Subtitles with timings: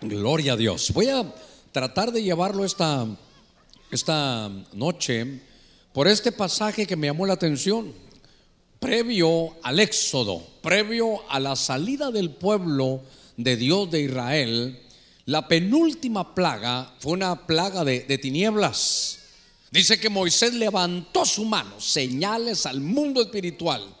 [0.00, 0.92] Gloria a Dios.
[0.92, 1.34] Voy a
[1.72, 3.04] tratar de llevarlo esta,
[3.90, 5.40] esta noche
[5.92, 7.92] por este pasaje que me llamó la atención.
[8.78, 13.02] Previo al éxodo, previo a la salida del pueblo
[13.36, 14.78] de Dios de Israel,
[15.24, 19.18] la penúltima plaga fue una plaga de, de tinieblas.
[19.72, 23.97] Dice que Moisés levantó su mano, señales al mundo espiritual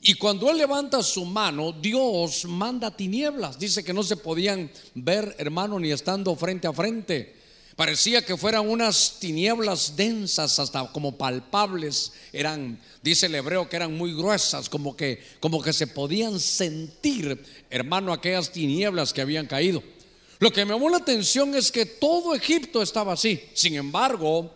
[0.00, 3.58] y cuando él levanta su mano, Dios manda tinieblas.
[3.58, 7.36] Dice que no se podían ver, hermano, ni estando frente a frente.
[7.74, 12.12] Parecía que fueran unas tinieblas densas, hasta como palpables.
[12.32, 17.44] Eran, dice el hebreo, que eran muy gruesas, como que, como que se podían sentir,
[17.70, 19.82] hermano, aquellas tinieblas que habían caído.
[20.40, 23.40] Lo que me llamó la atención es que todo Egipto estaba así.
[23.54, 24.52] Sin embargo,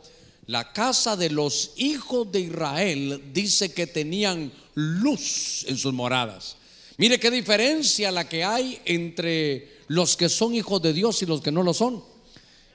[0.46, 6.56] la casa de los hijos de Israel dice que tenían luz en sus moradas.
[6.98, 11.40] Mire qué diferencia la que hay entre los que son hijos de Dios y los
[11.40, 12.02] que no lo son.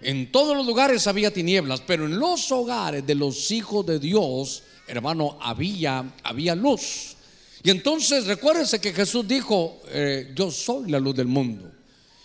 [0.01, 4.63] En todos los lugares había tinieblas, pero en los hogares de los hijos de Dios,
[4.87, 7.15] hermano, había, había luz.
[7.63, 11.71] Y entonces recuérdense que Jesús dijo, eh, yo soy la luz del mundo.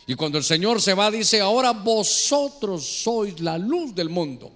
[0.06, 4.52] Y cuando el Señor se va, dice, ahora vosotros sois la luz del mundo.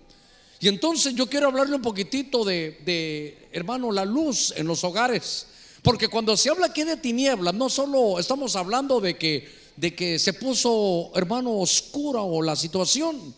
[0.61, 5.47] Y entonces yo quiero hablarle un poquitito de, hermano, la luz en los hogares.
[5.83, 10.19] Porque cuando se habla aquí de tinieblas, no solo estamos hablando de que, de que
[10.19, 13.35] se puso, hermano, oscura o la situación,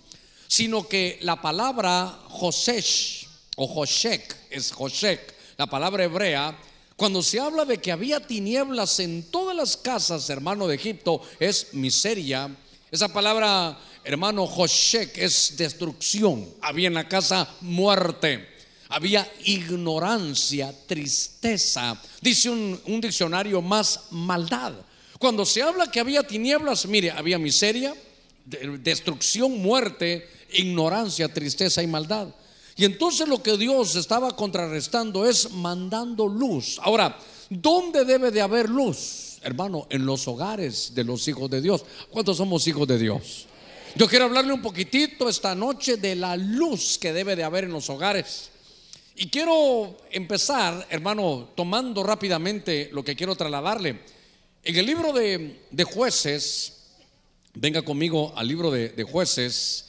[0.47, 6.57] sino que la palabra Josesh o Joshek es Joshek, la palabra hebrea,
[6.97, 11.75] cuando se habla de que había tinieblas en todas las casas, hermano de Egipto, es
[11.75, 12.51] miseria.
[12.91, 16.49] Esa palabra hermano Joshek es destrucción.
[16.61, 18.49] Había en la casa muerte.
[18.89, 22.01] Había ignorancia, tristeza.
[22.21, 24.73] Dice un, un diccionario más maldad.
[25.19, 27.95] Cuando se habla que había tinieblas, mire, había miseria,
[28.45, 32.29] destrucción, muerte, ignorancia, tristeza y maldad.
[32.77, 36.79] Y entonces lo que Dios estaba contrarrestando es mandando luz.
[36.83, 37.19] Ahora,
[37.51, 39.39] ¿dónde debe de haber luz?
[39.43, 41.85] Hermano, en los hogares de los hijos de Dios.
[42.11, 43.47] ¿Cuántos somos hijos de Dios?
[43.95, 47.73] Yo quiero hablarle un poquitito esta noche de la luz que debe de haber en
[47.73, 48.51] los hogares.
[49.17, 54.01] Y quiero empezar, hermano, tomando rápidamente lo que quiero trasladarle.
[54.63, 56.75] En el libro de, jueces,
[57.55, 59.87] venga conmigo al libro de, de, jueces,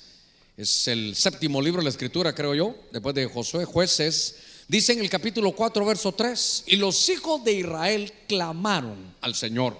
[0.58, 4.36] es el séptimo libro de la escritura, creo yo, después de Josué, jueces,
[4.68, 9.78] dice en el capítulo 4, verso 3, y los hijos de Israel clamaron al Señor,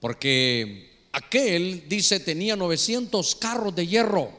[0.00, 4.30] porque aquel, dice, tenía 900 carros de hierro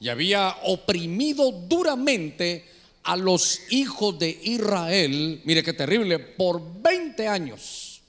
[0.00, 2.64] y había oprimido duramente
[3.04, 8.00] a los hijos de Israel, mire qué terrible, por 20 años.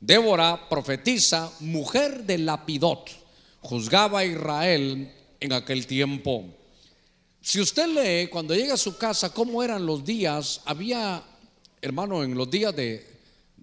[0.00, 3.10] Débora, profetiza, mujer de Lapidot,
[3.62, 6.44] juzgaba a Israel en aquel tiempo.
[7.40, 11.22] Si usted lee cuando llega a su casa cómo eran los días, había,
[11.80, 13.15] hermano, en los días de,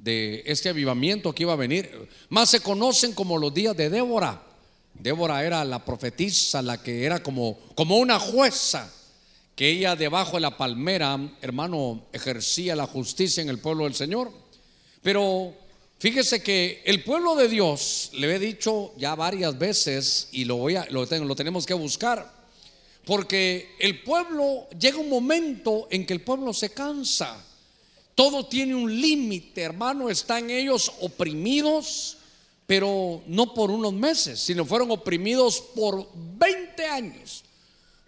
[0.04, 2.10] de este avivamiento que iba a venir.
[2.30, 4.44] Más se conocen como los días de Débora.
[4.94, 8.92] Débora era la profetisa, la que era como, como una jueza,
[9.56, 14.32] que ella debajo de la palmera, hermano, ejercía la justicia en el pueblo del Señor.
[15.02, 15.54] Pero
[16.00, 20.76] fíjese que el pueblo de Dios, le he dicho ya varias veces y lo, voy
[20.76, 22.30] a, lo, lo tenemos que buscar,
[23.06, 27.42] porque el pueblo llega un momento en que el pueblo se cansa.
[28.16, 30.10] Todo tiene un límite, hermano.
[30.10, 32.18] Están ellos oprimidos,
[32.68, 37.44] pero no por unos meses, sino fueron oprimidos por 20 años.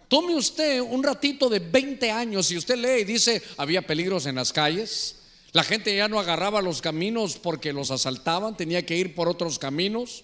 [0.08, 4.36] Tome usted un ratito de 20 años y usted lee y dice, había peligros en
[4.36, 5.16] las calles.
[5.52, 9.58] La gente ya no agarraba los caminos porque los asaltaban, tenía que ir por otros
[9.58, 10.22] caminos.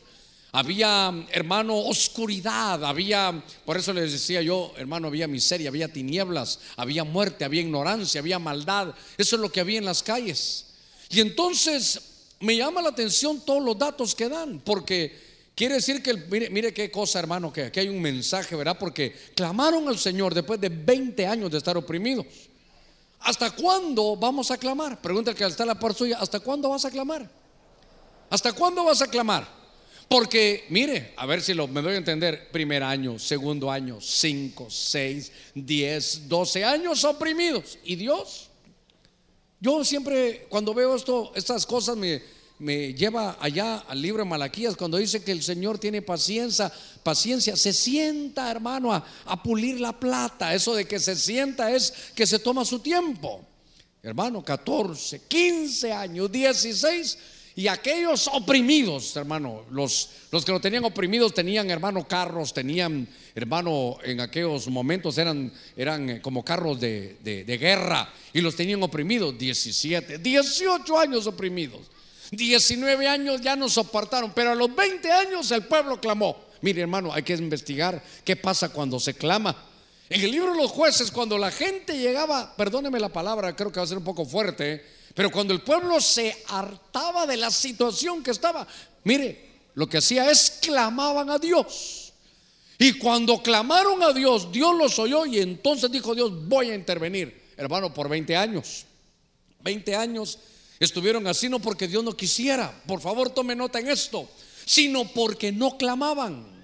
[0.54, 7.04] Había, hermano, oscuridad, había, por eso les decía yo, hermano, había miseria, había tinieblas, había
[7.04, 8.94] muerte, había ignorancia, había maldad.
[9.16, 10.66] Eso es lo que había en las calles.
[11.08, 12.02] Y entonces
[12.40, 16.12] me llama la atención todos los datos que dan, porque quiere decir que,
[16.50, 18.76] mire, qué cosa, hermano, que aquí hay un mensaje, ¿verdad?
[18.78, 22.26] Porque clamaron al Señor después de 20 años de estar oprimidos.
[23.20, 25.00] ¿Hasta cuándo vamos a clamar?
[25.00, 27.30] Pregunta el que está a la par suya, ¿hasta cuándo vas a clamar?
[28.28, 29.61] ¿Hasta cuándo vas a clamar?
[30.12, 34.68] Porque, mire, a ver si lo, me doy a entender, primer año, segundo año, cinco,
[34.68, 37.78] seis, diez, doce años oprimidos.
[37.82, 38.50] ¿Y Dios?
[39.58, 42.22] Yo siempre, cuando veo esto, estas cosas me,
[42.58, 46.70] me lleva allá al libro de Malaquías, cuando dice que el Señor tiene paciencia,
[47.02, 50.52] paciencia, se sienta, hermano, a, a pulir la plata.
[50.52, 53.40] Eso de que se sienta es que se toma su tiempo.
[54.02, 57.18] Hermano, 14, 15 años, 16
[57.54, 63.98] Y aquellos oprimidos, hermano, los, los que lo tenían oprimidos tenían, hermano, carros, tenían, hermano,
[64.02, 69.36] en aquellos momentos eran, eran eh, como carros de, de guerra y los tenían oprimidos,
[69.36, 71.82] 17, 18 años oprimidos.
[72.32, 76.36] 19 años ya no soportaron, pero a los 20 años el pueblo clamó.
[76.62, 79.54] Mire, hermano, hay que investigar qué pasa cuando se clama.
[80.08, 83.80] En el libro de los jueces, cuando la gente llegaba, perdóneme la palabra, creo que
[83.80, 84.84] va a ser un poco fuerte,
[85.14, 88.66] pero cuando el pueblo se hartaba de la situación que estaba,
[89.04, 92.12] mire, lo que hacía es clamaban a Dios.
[92.78, 97.52] Y cuando clamaron a Dios, Dios los oyó y entonces dijo Dios, voy a intervenir.
[97.56, 98.86] Hermano, por 20 años.
[99.60, 100.38] 20 años
[100.80, 102.82] estuvieron así no porque Dios no quisiera.
[102.86, 104.28] Por favor, tome nota en esto.
[104.64, 106.61] Sino porque no clamaban.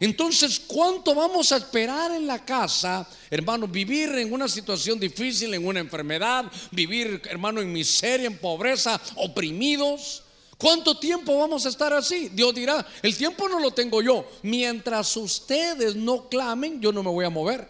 [0.00, 3.68] Entonces, ¿cuánto vamos a esperar en la casa, hermano?
[3.68, 10.24] Vivir en una situación difícil, en una enfermedad, vivir, hermano, en miseria, en pobreza, oprimidos.
[10.58, 12.28] ¿Cuánto tiempo vamos a estar así?
[12.30, 14.26] Dios dirá, el tiempo no lo tengo yo.
[14.42, 17.68] Mientras ustedes no clamen, yo no me voy a mover.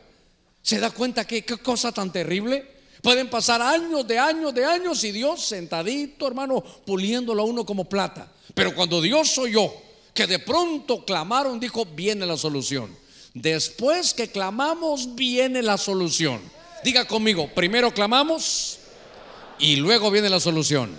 [0.62, 2.74] ¿Se da cuenta que qué cosa tan terrible?
[3.02, 7.84] Pueden pasar años de años de años y Dios sentadito, hermano, puliéndolo a uno como
[7.84, 8.32] plata.
[8.54, 9.70] Pero cuando Dios oyó
[10.14, 12.96] que de pronto clamaron, dijo, viene la solución.
[13.34, 16.40] Después que clamamos, viene la solución.
[16.84, 18.78] Diga conmigo, primero clamamos
[19.58, 20.96] y luego viene la solución.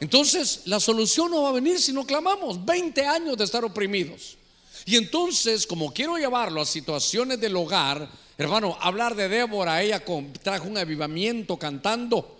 [0.00, 2.64] Entonces, la solución no va a venir si no clamamos.
[2.64, 4.38] 20 años de estar oprimidos.
[4.86, 10.02] Y entonces, como quiero llevarlo a situaciones del hogar, hermano, hablar de Débora, ella
[10.42, 12.38] trajo un avivamiento cantando.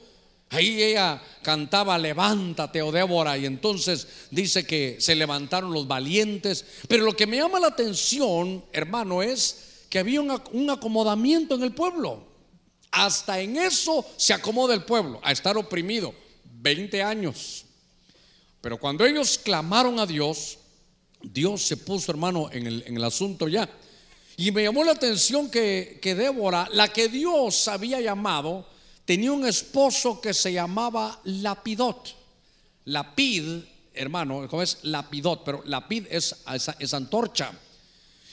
[0.51, 6.65] Ahí ella cantaba, levántate, oh Débora, y entonces dice que se levantaron los valientes.
[6.89, 11.73] Pero lo que me llama la atención, hermano, es que había un, acomodamiento en el
[11.73, 12.25] pueblo.
[12.91, 16.15] Hasta en eso se acomoda el pueblo, a estar oprimido.
[16.45, 17.67] 20 años.
[18.61, 20.59] Pero cuando ellos clamaron a Dios,
[21.23, 23.69] Dios se puso, hermano, en el, asunto ya.
[24.37, 28.67] Y me llamó la atención que, que Débora, la que Dios había llamado,
[29.05, 32.15] tenía un esposo que se llamaba Lapidot.
[32.87, 33.63] Lapid,
[33.95, 34.79] hermano, ¿cómo es?
[34.83, 36.37] Lapidot, pero Lapid es,
[36.79, 37.53] es, antorcha.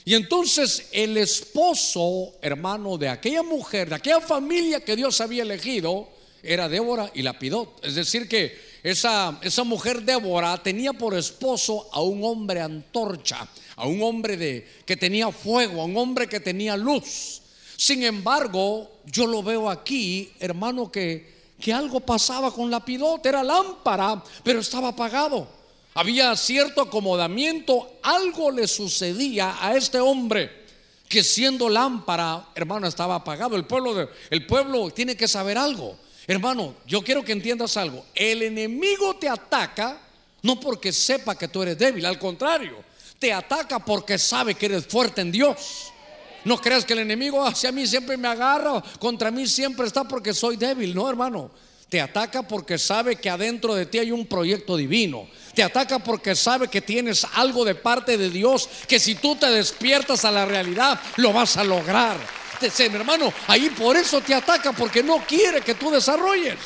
[0.04, 6.08] Y entonces el esposo, hermano, de aquella mujer, de aquella familia que Dios había elegido,
[6.42, 7.84] era Débora y Lapidot.
[7.84, 13.86] Es decir, que esa, esa mujer Débora tenía por esposo a un hombre antorcha, a
[13.86, 17.41] un hombre de, que tenía fuego, a un hombre que tenía luz.
[17.82, 23.42] Sin embargo, yo lo veo aquí, hermano, que, que algo pasaba con la pidote, era
[23.42, 25.48] lámpara, pero estaba apagado.
[25.94, 30.62] Había cierto acomodamiento, algo le sucedía a este hombre
[31.08, 33.56] que siendo lámpara, hermano, estaba apagado.
[33.56, 35.96] El pueblo, el pueblo tiene que saber algo.
[36.28, 38.06] Hermano, yo quiero que entiendas algo.
[38.14, 40.00] El enemigo te ataca
[40.42, 42.76] no porque sepa que tú eres débil, al contrario,
[43.18, 45.91] te ataca porque sabe que eres fuerte en Dios.
[46.44, 50.34] No creas que el enemigo hacia mí siempre me agarra, contra mí siempre está porque
[50.34, 50.94] soy débil.
[50.94, 51.50] No, hermano.
[51.92, 55.28] Te ataca porque sabe que adentro de ti hay un proyecto divino.
[55.54, 59.50] Te ataca porque sabe que tienes algo de parte de Dios que si tú te
[59.50, 62.16] despiertas a la realidad lo vas a lograr.
[62.78, 66.56] Hermano, ahí por eso te ataca porque no quiere que tú desarrolles.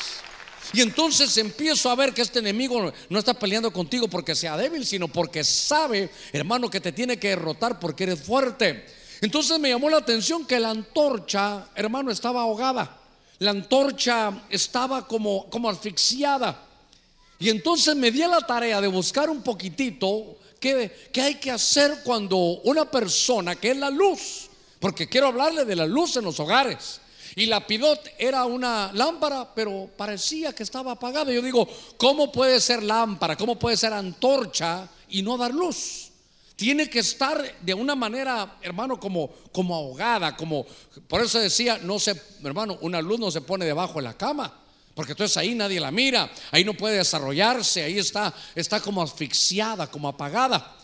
[0.72, 4.86] Y entonces empiezo a ver que este enemigo no está peleando contigo porque sea débil,
[4.86, 8.86] sino porque sabe, hermano, que te tiene que derrotar porque eres fuerte.
[9.20, 12.98] Entonces me llamó la atención que la antorcha, hermano, estaba ahogada.
[13.38, 16.62] La antorcha estaba como, como asfixiada.
[17.38, 21.50] Y entonces me di a la tarea de buscar un poquitito qué, qué hay que
[21.50, 24.48] hacer cuando una persona que es la luz,
[24.80, 27.00] porque quiero hablarle de la luz en los hogares.
[27.34, 31.30] Y la pidot era una lámpara, pero parecía que estaba apagada.
[31.30, 31.68] Yo digo,
[31.98, 33.36] ¿cómo puede ser lámpara?
[33.36, 36.05] ¿Cómo puede ser antorcha y no dar luz?
[36.56, 40.66] Tiene que estar de una manera, hermano, como, como ahogada, como,
[41.06, 44.62] por eso decía, no se, hermano, una luz no se pone debajo de la cama,
[44.94, 49.90] porque entonces ahí nadie la mira, ahí no puede desarrollarse, ahí está, está como asfixiada,
[49.90, 50.74] como apagada.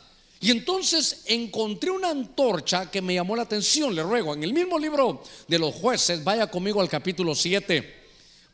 [0.41, 4.79] Y entonces encontré una antorcha que me llamó la atención, le ruego, en el mismo
[4.79, 8.03] libro de los jueces, vaya conmigo al capítulo 7,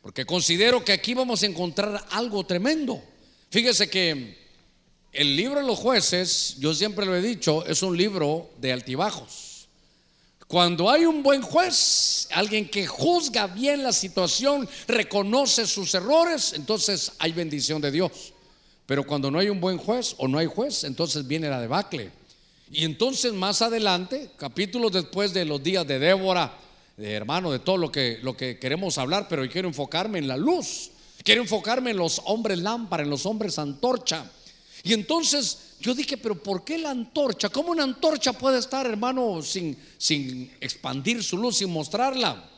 [0.02, 3.02] porque considero que aquí vamos a encontrar algo tremendo.
[3.50, 4.47] Fíjese que
[5.12, 9.68] el libro de los jueces, yo siempre lo he dicho, es un libro de altibajos.
[10.46, 17.12] Cuando hay un buen juez, alguien que juzga bien la situación, reconoce sus errores, entonces
[17.18, 18.32] hay bendición de Dios.
[18.86, 22.10] Pero cuando no hay un buen juez o no hay juez, entonces viene la debacle.
[22.70, 26.58] Y entonces más adelante, capítulos después de los días de Débora,
[26.96, 30.36] de hermano, de todo lo que, lo que queremos hablar, pero quiero enfocarme en la
[30.36, 30.90] luz
[31.28, 34.30] quiero enfocarme en los hombres lámpara, en los hombres antorcha.
[34.82, 37.48] Y entonces yo dije, pero ¿por qué la antorcha?
[37.48, 42.48] ¿Cómo una antorcha puede estar, hermano, sin, sin expandir su luz, sin mostrarla?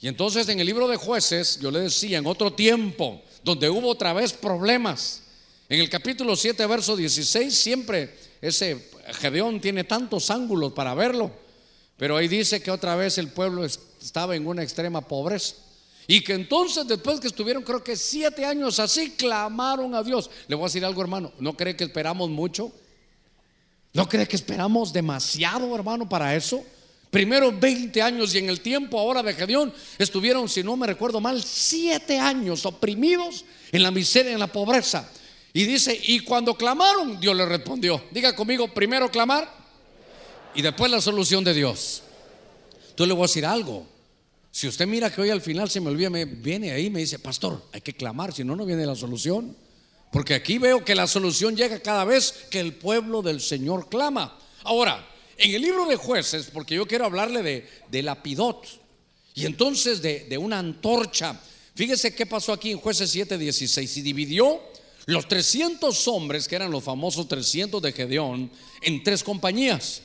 [0.00, 3.88] Y entonces en el libro de jueces, yo le decía, en otro tiempo, donde hubo
[3.88, 5.22] otra vez problemas,
[5.68, 8.90] en el capítulo 7, verso 16, siempre ese
[9.20, 11.30] Gedeón tiene tantos ángulos para verlo,
[11.96, 15.54] pero ahí dice que otra vez el pueblo estaba en una extrema pobreza.
[16.10, 20.28] Y que entonces, después que estuvieron, creo que siete años así, clamaron a Dios.
[20.48, 21.32] Le voy a decir algo, hermano.
[21.38, 22.72] ¿No cree que esperamos mucho?
[23.92, 26.64] ¿No cree que esperamos demasiado, hermano, para eso?
[27.12, 31.20] Primero 20 años y en el tiempo ahora de Gedeón estuvieron, si no me recuerdo
[31.20, 35.08] mal, siete años oprimidos en la miseria, en la pobreza.
[35.52, 38.02] Y dice, y cuando clamaron, Dios le respondió.
[38.10, 39.48] Diga conmigo, primero clamar
[40.56, 42.02] y después la solución de Dios.
[42.88, 43.99] Entonces le voy a decir algo.
[44.52, 47.00] Si usted mira que hoy al final se me olvida, me viene ahí y me
[47.00, 49.56] dice, pastor, hay que clamar, si no, no viene la solución.
[50.10, 54.36] Porque aquí veo que la solución llega cada vez que el pueblo del Señor clama.
[54.64, 58.16] Ahora, en el libro de jueces, porque yo quiero hablarle de, de
[59.34, 61.40] y entonces de, de, una antorcha.
[61.74, 63.98] Fíjese qué pasó aquí en jueces 7:16.
[63.98, 64.60] Y dividió
[65.06, 68.50] los 300 hombres, que eran los famosos 300 de Gedeón,
[68.82, 70.02] en tres compañías.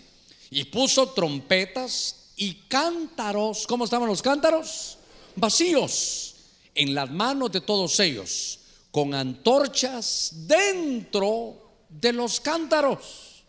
[0.52, 4.98] Y puso trompetas y cántaros, ¿cómo estaban los cántaros?
[5.36, 6.36] Vacíos
[6.74, 8.60] en las manos de todos ellos,
[8.92, 13.44] con antorchas dentro de los cántaros.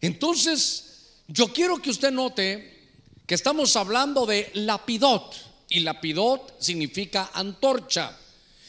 [0.00, 2.90] Entonces, yo quiero que usted note
[3.26, 5.34] que estamos hablando de lapidot,
[5.68, 8.18] y lapidot significa antorcha.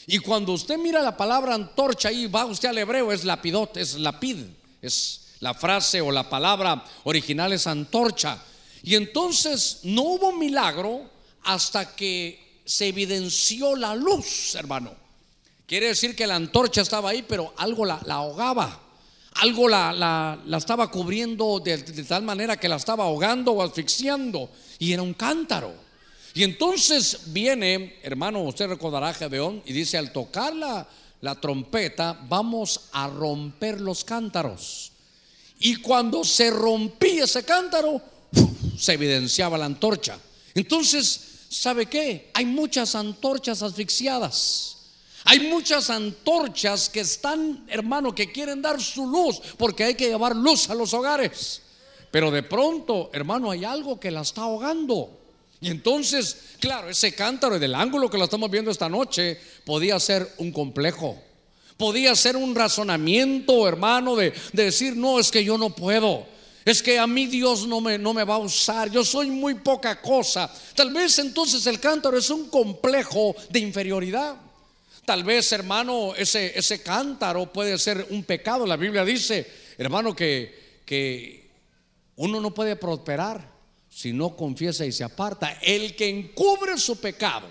[0.08, 3.96] Y cuando usted mira la palabra antorcha y va usted al hebreo, es lapidot, es
[3.96, 4.38] lapid,
[4.82, 8.42] es la frase o la palabra original es antorcha.
[8.84, 11.10] Y entonces no hubo milagro
[11.44, 14.94] hasta que se evidenció la luz, hermano.
[15.66, 18.82] Quiere decir que la antorcha estaba ahí, pero algo la, ahogaba.
[19.36, 19.94] Algo la,
[20.46, 24.50] la, estaba cubriendo de, tal manera que la estaba ahogando o asfixiando.
[24.78, 25.74] Y era un cántaro.
[26.34, 30.88] Y entonces viene, hermano, usted recordará Gedeón y dice, al tocar la,
[31.22, 34.92] la trompeta, vamos a romper los cántaros.
[35.60, 38.02] Y cuando se rompía ese cántaro,
[38.78, 40.18] se evidenciaba la antorcha.
[40.54, 42.32] Entonces, ¿sabe qué?
[42.34, 44.78] Hay muchas antorchas asfixiadas.
[45.26, 50.36] Hay muchas antorchas que están, hermano, que quieren dar su luz, porque hay que llevar
[50.36, 51.62] luz a los hogares.
[52.12, 55.20] Pero de pronto, hermano, hay algo que la está ahogando.
[55.62, 60.30] Y entonces, claro, ese cántaro del ángulo que lo estamos viendo esta noche podía ser
[60.40, 61.18] un complejo.
[61.78, 66.33] Podía ser un razonamiento, hermano, de, de decir, no, es que yo no puedo.
[66.66, 69.56] Es que a mí Dios no me, no me va a usar, yo soy muy
[69.56, 70.50] poca cosa.
[70.76, 74.36] Tal vez entonces el cántaro es un complejo de inferioridad.
[75.06, 78.66] Tal vez, hermano, ese, ese cántaro puede ser un pecado.
[78.66, 79.46] La Biblia dice,
[79.78, 81.52] hermano, que, que
[82.16, 83.52] uno no puede prosperar
[83.90, 85.60] si no confiesa y se aparta.
[85.62, 87.48] El que encubre su pecado,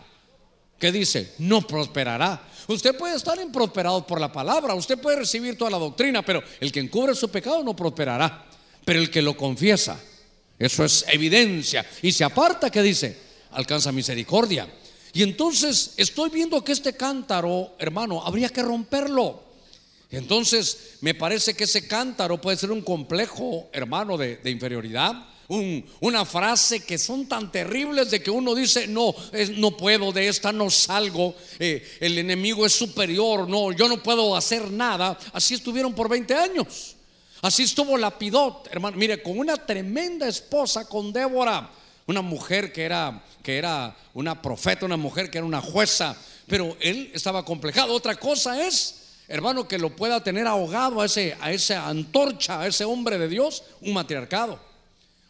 [0.78, 2.49] que dice, no prosperará.
[2.69, 6.73] Usted puede estar improsperado por la palabra, usted puede recibir toda la doctrina, pero el
[6.73, 8.47] que encubre su pecado no prosperará.
[8.85, 10.01] Pero el que lo confiesa,
[10.59, 11.85] eso es evidencia.
[12.03, 13.17] Y se aparta, ¿qué dice?
[13.53, 14.69] Alcanza misericordia.
[15.12, 19.43] Y entonces estoy viendo que este cántaro, hermano, habría que romperlo.
[20.11, 25.29] Entonces me parece que ese cántaro puede ser un complejo, hermano, de, inferioridad.
[25.49, 29.15] una frase que son tan terribles de que uno dice, no,
[29.57, 34.37] no puedo, de esta no salgo, eh, el enemigo es superior, no, yo no puedo
[34.37, 35.19] hacer nada.
[35.33, 36.97] Así estuvieron por 20 años.
[37.42, 38.96] Así estuvo Lapidot, hermano.
[38.96, 41.68] Mire, con una tremenda esposa, con Débora,
[42.06, 46.76] una mujer que era, que era una profeta, una mujer que era una jueza, pero
[46.78, 47.94] él estaba complejado.
[47.94, 52.68] Otra cosa es, hermano, que lo pueda tener ahogado a, ese, a esa antorcha, a
[52.68, 54.61] ese hombre de Dios, un matriarcado.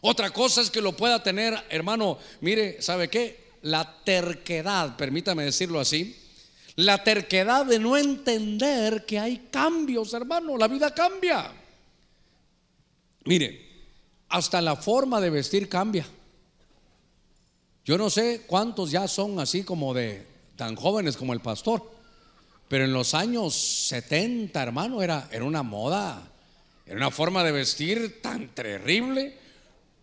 [0.01, 3.53] Otra cosa es que lo pueda tener, hermano, mire, ¿sabe qué?
[3.63, 6.15] La terquedad, permítame decirlo así,
[6.75, 11.62] la terquedad de no entender que hay cambios, hermano, la vida cambia.
[13.25, 13.73] Mire,
[14.29, 16.05] hasta la forma de vestir cambia.
[17.85, 20.25] Yo no sé cuántos ya son así como de
[20.55, 21.91] tan jóvenes como el pastor,
[22.67, 26.31] pero en los años 70, hermano, era, era una moda,
[26.85, 29.37] era una forma de vestir tan terrible.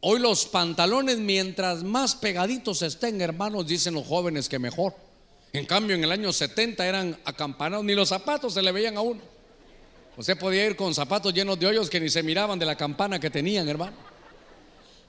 [0.01, 4.95] Hoy los pantalones, mientras más pegaditos estén, hermanos, dicen los jóvenes que mejor.
[5.53, 9.01] En cambio, en el año 70 eran acampanados, ni los zapatos se le veían a
[9.01, 9.21] uno.
[10.21, 13.19] Usted podía ir con zapatos llenos de hoyos que ni se miraban de la campana
[13.19, 13.97] que tenían, hermano.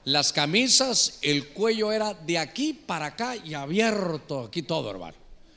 [0.04, 5.14] Las camisas, el cuello era de aquí para acá y abierto aquí todo, hermano.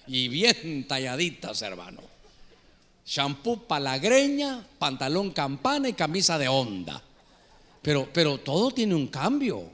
[0.08, 2.02] y bien talladitas, hermano.
[3.06, 7.02] Shampoo para la greña, pantalón campana y camisa de onda.
[7.82, 9.70] Pero, pero todo tiene un cambio.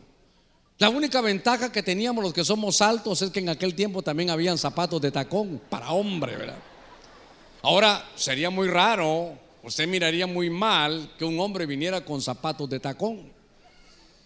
[0.77, 4.29] La única ventaja que teníamos los que somos altos es que en aquel tiempo también
[4.29, 6.59] habían zapatos de tacón para hombre, ¿verdad?
[7.63, 12.79] Ahora sería muy raro, usted miraría muy mal que un hombre viniera con zapatos de
[12.79, 13.31] tacón.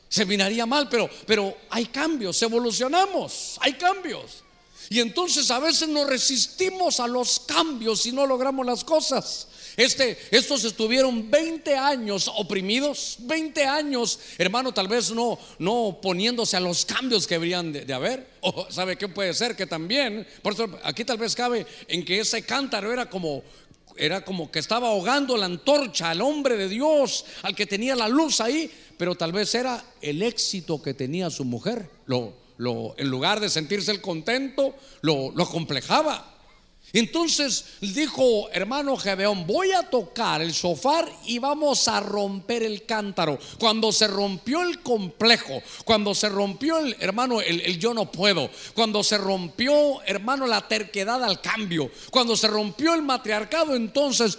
[0.08, 4.44] Se miraría mal, pero, pero hay cambios, evolucionamos, hay cambios.
[4.90, 9.48] Y entonces a veces nos resistimos a los cambios y no logramos las cosas.
[9.78, 16.62] Este, estos estuvieron 20 años oprimidos, 20 años, hermano, tal vez no, no poniéndose a
[16.62, 18.36] los cambios que deberían de, haber.
[18.48, 22.20] O sabe qué puede ser que también, por eso aquí tal vez cabe en que
[22.20, 23.44] ese cántaro era como
[23.98, 28.08] era como que estaba ahogando la antorcha al hombre de Dios, al que tenía la
[28.08, 31.90] luz ahí, pero tal vez era el éxito que tenía su mujer.
[32.06, 36.35] Lo, lo, en lugar de sentirse el contento, lo, lo complejaba.
[36.94, 43.38] Entonces dijo, hermano Gedeón, voy a tocar el sofar y vamos a romper el cántaro.
[43.60, 49.04] Cuando se rompió el complejo, cuando se rompió el, hermano, el, yo no puedo, cuando
[49.04, 54.38] se rompió, hermano, la terquedad al cambio, cuando se rompió el matriarcado, entonces,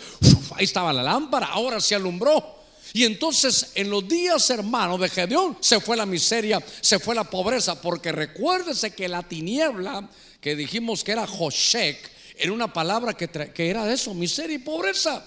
[0.55, 2.57] ahí estaba la lámpara, ahora se alumbró.
[2.95, 7.25] Y entonces en los días, hermanos de Gedeón, se fue la miseria, se fue la
[7.25, 10.09] pobreza, porque recuérdese que la tiniebla,
[10.41, 15.25] que dijimos que era Joshek, era una palabra que, que era eso, miseria y pobreza.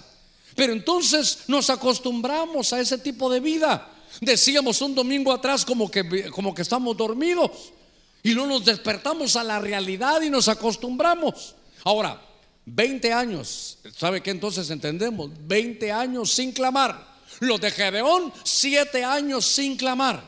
[0.56, 3.90] Pero entonces nos acostumbramos a ese tipo de vida.
[4.22, 7.52] Decíamos un domingo atrás como que, como que estamos dormidos
[8.24, 11.56] y no nos despertamos a la realidad y nos acostumbramos.
[11.84, 12.22] Ahora,
[12.66, 15.32] 20 años, ¿sabe qué entonces entendemos?
[15.48, 17.08] 20 años sin clamar.
[17.40, 20.22] Los de Gedeón, siete años sin clamar.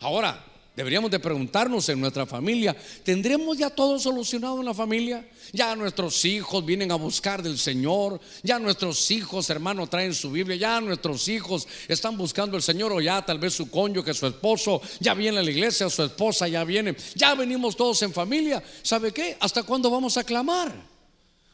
[0.00, 0.44] Ahora,
[0.76, 5.26] deberíamos de preguntarnos en nuestra familia, ¿tendremos ya todo solucionado en la familia?
[5.52, 10.56] Ya nuestros hijos vienen a buscar del Señor, ya nuestros hijos, hermano, traen su Biblia,
[10.56, 14.82] ya nuestros hijos están buscando el Señor o ya tal vez su cónyuge, su esposo,
[15.00, 18.62] ya viene a la iglesia, su esposa ya viene, ya venimos todos en familia.
[18.82, 19.38] ¿Sabe qué?
[19.40, 20.74] ¿Hasta cuándo vamos a clamar?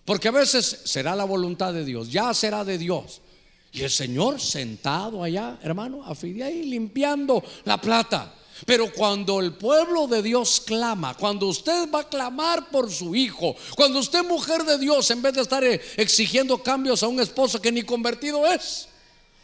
[0.04, 3.20] Porque a veces será la voluntad de Dios, ya será de Dios.
[3.70, 8.34] Y el Señor sentado allá, hermano, a ahí limpiando la plata.
[8.66, 13.56] Pero cuando el pueblo de Dios clama, cuando usted va a clamar por su hijo,
[13.74, 17.60] cuando usted mujer de Dios, en vez de estar eh, exigiendo cambios a un esposo
[17.60, 18.88] que ni convertido es,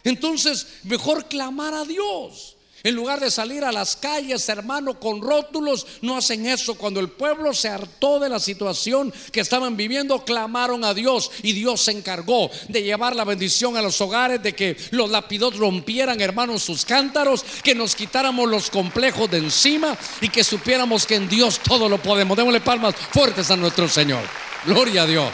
[0.04, 2.57] entonces mejor clamar a Dios.
[2.84, 6.76] En lugar de salir a las calles, hermano, con rótulos, no hacen eso.
[6.76, 11.52] Cuando el pueblo se hartó de la situación que estaban viviendo, clamaron a Dios y
[11.52, 16.20] Dios se encargó de llevar la bendición a los hogares, de que los lapidot rompieran,
[16.20, 21.28] hermanos, sus cántaros, que nos quitáramos los complejos de encima y que supiéramos que en
[21.28, 22.36] Dios todo lo podemos.
[22.36, 24.22] Démosle palmas fuertes a nuestro Señor.
[24.64, 25.32] Gloria a Dios.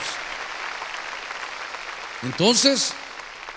[2.23, 2.95] Entonces,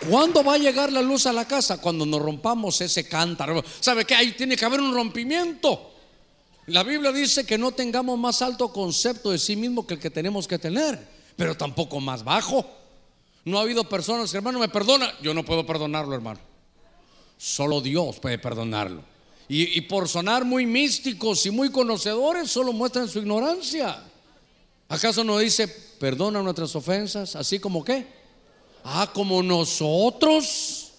[0.10, 1.82] ¿Cuándo va a llegar la luz a la casa?
[1.82, 3.64] Cuando nos rompamos ese cántaro.
[3.80, 4.16] ¿Sabe qué?
[4.16, 5.94] Ahí tiene que haber un rompimiento.
[6.68, 10.10] La Biblia dice que no tengamos más alto concepto de sí mismo que el que
[10.10, 11.00] tenemos que tener,
[11.36, 12.66] pero tampoco más bajo.
[13.46, 15.12] No ha habido personas que, hermano, me perdona.
[15.22, 16.40] Yo no puedo perdonarlo, hermano.
[17.38, 19.02] Solo Dios puede perdonarlo.
[19.50, 24.04] Y, por sonar muy místicos y muy conocedores, solo muestran su ignorancia.
[24.90, 28.17] ¿Acaso no dice, perdona nuestras ofensas, así como qué?
[28.90, 30.94] Ah, como nosotros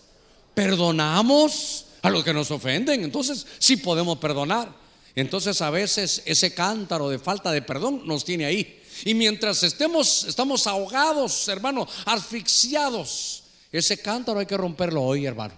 [0.53, 4.71] perdonamos a los que nos ofenden, entonces sí podemos perdonar.
[5.15, 8.83] Entonces a veces ese cántaro de falta de perdón nos tiene ahí.
[9.07, 15.55] Y mientras estemos, estamos ahogados, hermano, asfixiados, ese cántaro hay que romperlo hoy, hermano.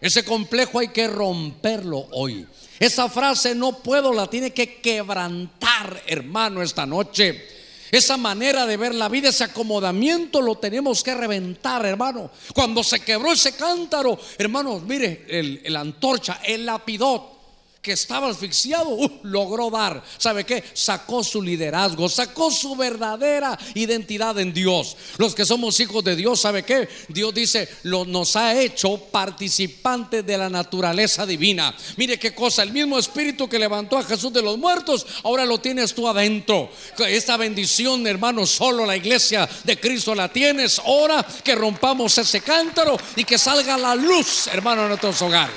[0.00, 2.46] Ese complejo hay que romperlo hoy.
[2.78, 7.59] Esa frase no puedo la tiene que quebrantar, hermano, esta noche.
[7.90, 12.30] Esa manera de ver la vida, ese acomodamiento lo tenemos que reventar, hermano.
[12.54, 17.39] Cuando se quebró ese cántaro, hermanos, mire, el, antorcha, el lapidot,
[17.82, 20.02] que estaba asfixiado, uh, logró dar.
[20.18, 20.62] ¿Sabe qué?
[20.74, 24.96] Sacó su liderazgo, sacó su verdadera identidad en Dios.
[25.16, 26.88] Los que somos hijos de Dios, ¿sabe qué?
[27.08, 31.74] Dios dice, lo, nos ha hecho participantes de la naturaleza divina.
[31.96, 35.58] Mire qué cosa, el mismo espíritu que levantó a Jesús de los muertos, ahora lo
[35.58, 36.70] tienes tú adentro.
[36.98, 40.78] Esta bendición, hermano, solo la iglesia de Cristo la tienes.
[40.80, 45.56] Ahora que rompamos ese cántaro y que salga la luz, hermano, en nuestros hogares.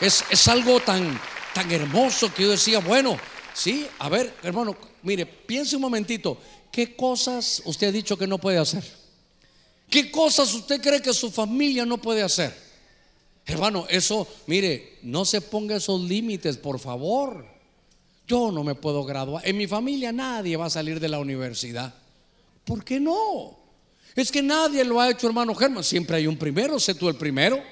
[0.00, 1.20] Es, es algo tan
[1.54, 3.16] tan hermoso que yo decía, bueno,
[3.54, 6.36] sí, a ver, hermano, mire, piense un momentito,
[6.70, 8.84] ¿qué cosas usted ha dicho que no puede hacer?
[9.88, 12.54] ¿Qué cosas usted cree que su familia no puede hacer?
[13.46, 17.46] Hermano, eso, mire, no se ponga esos límites, por favor.
[18.26, 19.46] yo no me puedo graduar.
[19.46, 21.94] En mi familia nadie va a salir de la universidad.
[22.64, 23.58] ¿Por qué no?
[24.16, 25.84] Es que nadie lo ha hecho, hermano Germán.
[25.84, 27.62] Siempre hay un primero, sé tú el primero.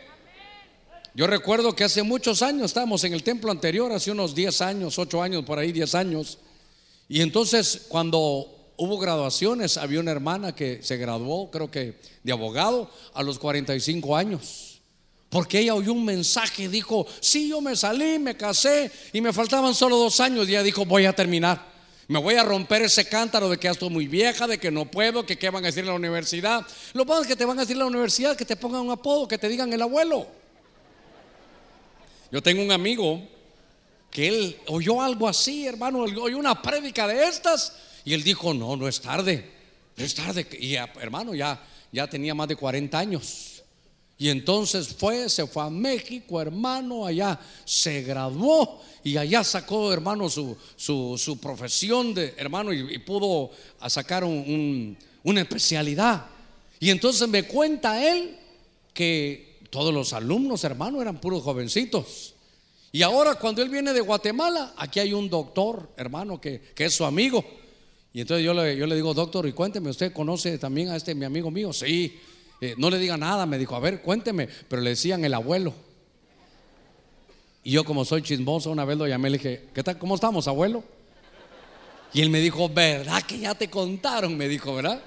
[1.14, 4.98] Yo recuerdo que hace muchos años estábamos en el templo anterior, hace unos 10 años,
[4.98, 6.38] 8 años, por ahí 10 años.
[7.06, 12.90] Y entonces cuando hubo graduaciones, había una hermana que se graduó, creo que de abogado,
[13.12, 14.80] a los 45 años.
[15.28, 19.74] Porque ella oyó un mensaje, dijo, sí, yo me salí, me casé y me faltaban
[19.74, 20.48] solo dos años.
[20.48, 21.72] Y ella dijo, voy a terminar.
[22.08, 24.90] Me voy a romper ese cántaro de que ya estoy muy vieja, de que no
[24.90, 26.66] puedo, que qué van a decir en la universidad.
[26.92, 28.90] Lo que es que te van a decir en la universidad, que te pongan un
[28.90, 30.26] apodo, que te digan el abuelo.
[32.32, 33.20] Yo tengo un amigo
[34.10, 37.74] que él oyó algo así, hermano, oyó una prédica de estas
[38.06, 39.50] y él dijo, no, no es tarde,
[39.94, 40.46] no es tarde.
[40.58, 43.62] Y hermano, ya, ya tenía más de 40 años.
[44.16, 50.30] Y entonces fue, se fue a México, hermano, allá se graduó y allá sacó, hermano,
[50.30, 53.50] su, su, profesión de hermano y, pudo
[53.88, 56.24] sacar una especialidad.
[56.80, 58.38] Y entonces me cuenta él
[58.94, 62.34] que todos los alumnos, hermano, eran puros jovencitos.
[62.92, 66.94] Y ahora cuando él viene de Guatemala, aquí hay un doctor, hermano, que, que es
[66.94, 67.42] su amigo.
[68.12, 71.14] Y entonces yo le, yo le digo, doctor, y cuénteme, ¿usted conoce también a este
[71.14, 71.72] mi amigo mío?
[71.72, 72.20] Sí.
[72.60, 75.72] Eh, no le diga nada, me dijo, a ver, cuénteme, pero le decían el abuelo.
[77.64, 79.96] Y yo como soy chismoso, una vez lo llamé, le dije, ¿qué tal?
[79.96, 80.84] ¿Cómo estamos, abuelo?
[82.12, 84.36] Y él me dijo, ¿verdad que ya te contaron?
[84.36, 85.02] Me dijo, ¿verdad?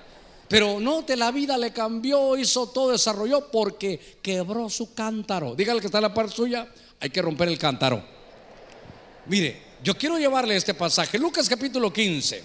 [0.48, 5.56] Pero no, te la vida le cambió, hizo todo, desarrolló porque quebró su cántaro.
[5.56, 6.68] Dígale que está en la parte suya,
[7.00, 8.04] hay que romper el cántaro.
[9.26, 12.44] Mire, yo quiero llevarle este pasaje, Lucas capítulo 15,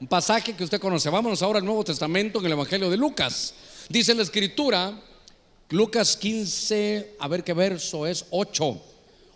[0.00, 1.08] un pasaje que usted conoce.
[1.08, 3.54] Vámonos ahora al Nuevo Testamento en el Evangelio de Lucas.
[3.88, 5.00] Dice la escritura,
[5.70, 8.82] Lucas 15, a ver qué verso es, 8.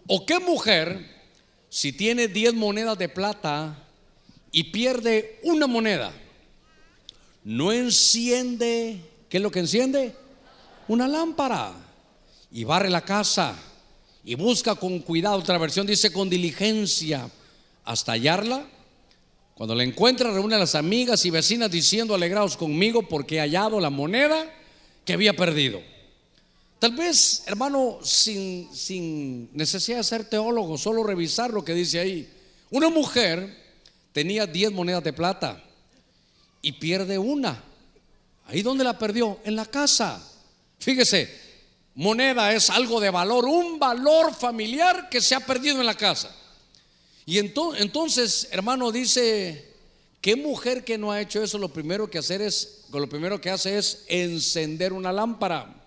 [0.08, 1.10] ¿O qué mujer,
[1.70, 3.78] si tiene 10 monedas de plata
[4.52, 6.12] y pierde una moneda,
[7.44, 10.14] no enciende, ¿qué es lo que enciende?
[10.88, 11.72] Una lámpara
[12.50, 13.54] y barre la casa
[14.24, 17.30] y busca con cuidado, otra versión dice con diligencia
[17.85, 18.66] hasta hallarla.
[19.54, 23.78] Cuando la encuentra, reúne a las amigas y vecinas diciendo, alegraos conmigo porque he hallado
[23.78, 24.50] la moneda
[25.04, 25.80] que había perdido.
[26.78, 32.28] Tal vez, hermano, sin, sin necesidad de ser teólogo, solo revisar lo que dice ahí.
[32.70, 33.54] Una mujer
[34.12, 35.62] tenía 10 monedas de plata
[36.64, 37.62] y pierde una.
[38.46, 39.38] ¿Ahí dónde la perdió?
[39.44, 40.20] En la casa.
[40.79, 41.31] Fíjese,
[41.94, 46.35] moneda es algo de valor, un valor familiar que se ha perdido en la casa.
[47.27, 49.72] Y entonces, hermano, dice,
[50.20, 51.59] ¿qué mujer que no ha hecho eso?
[51.59, 55.87] Lo primero que hacer es, lo primero que hace es encender una lámpara.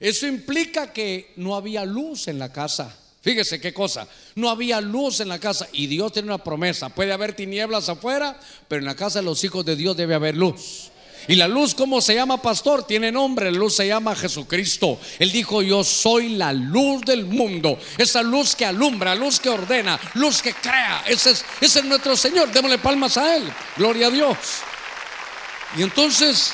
[0.00, 2.98] Eso implica que no había luz en la casa.
[3.24, 6.90] Fíjese qué cosa, no había luz en la casa y Dios tiene una promesa.
[6.90, 10.36] Puede haber tinieblas afuera, pero en la casa de los hijos de Dios debe haber
[10.36, 10.90] luz.
[11.26, 12.86] Y la luz, ¿cómo se llama, pastor?
[12.86, 15.00] Tiene nombre, la luz se llama Jesucristo.
[15.18, 17.78] Él dijo, yo soy la luz del mundo.
[17.96, 21.02] Esa luz que alumbra, luz que ordena, luz que crea.
[21.06, 22.52] Ese es, ese es nuestro Señor.
[22.52, 23.50] Démosle palmas a Él.
[23.78, 24.36] Gloria a Dios.
[25.78, 26.52] Y entonces,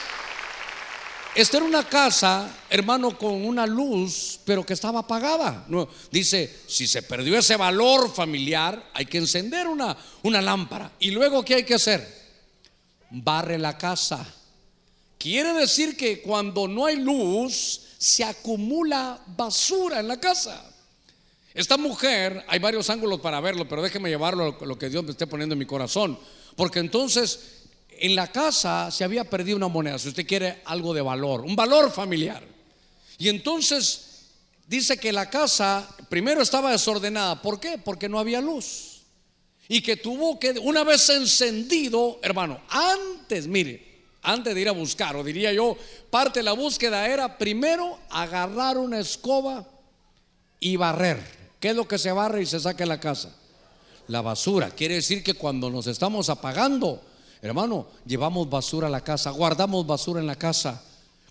[1.34, 5.64] esta era una casa, hermano, con una luz, pero que estaba apagada.
[5.68, 10.92] No, dice, si se perdió ese valor familiar, hay que encender una, una lámpara.
[10.98, 12.20] Y luego, ¿qué hay que hacer?
[13.10, 14.36] Barre la casa
[15.20, 20.64] Quiere decir que cuando no hay luz, se acumula basura en la casa.
[21.52, 25.10] Esta mujer, hay varios ángulos para verlo, pero déjeme llevarlo a lo que Dios me
[25.10, 26.18] esté poniendo en mi corazón.
[26.56, 27.59] Porque entonces
[28.00, 31.54] en la casa se había perdido una moneda, si usted quiere algo de valor, un
[31.54, 32.42] valor familiar.
[33.18, 34.06] Y entonces
[34.66, 37.42] dice que la casa primero estaba desordenada.
[37.42, 37.76] ¿Por qué?
[37.76, 39.02] Porque no había luz.
[39.68, 43.90] Y que tuvo que, una vez encendido, hermano, antes, mire,
[44.22, 45.76] antes de ir a buscar, o diría yo,
[46.10, 49.68] parte de la búsqueda era primero agarrar una escoba
[50.58, 51.22] y barrer.
[51.60, 53.36] ¿Qué es lo que se barre y se saca de la casa?
[54.08, 54.70] La basura.
[54.70, 57.02] Quiere decir que cuando nos estamos apagando,
[57.42, 60.82] hermano, llevamos basura a la casa, guardamos basura en la casa.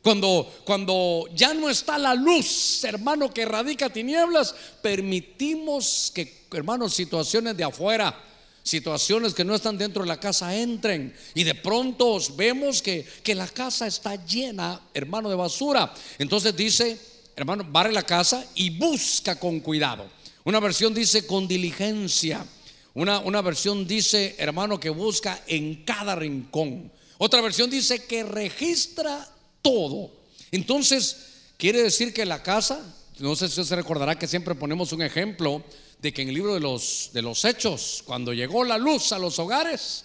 [0.01, 7.57] Cuando, cuando ya no está la luz, hermano, que radica tinieblas, permitimos que, hermanos, situaciones
[7.57, 8.17] de afuera,
[8.63, 13.35] situaciones que no están dentro de la casa entren y de pronto vemos que, que
[13.35, 15.93] la casa está llena, hermano, de basura.
[16.17, 16.97] Entonces dice,
[17.35, 20.07] hermano, barre la casa y busca con cuidado.
[20.45, 22.45] Una versión dice con diligencia.
[22.99, 26.91] Una, una versión dice, hermano, que busca en cada rincón.
[27.17, 29.25] Otra versión dice que registra
[29.61, 30.11] todo.
[30.51, 31.15] Entonces,
[31.55, 35.63] quiere decir que la casa, no sé si se recordará que siempre ponemos un ejemplo
[36.01, 39.17] de que en el libro de los, de los Hechos, cuando llegó la luz a
[39.17, 40.03] los hogares,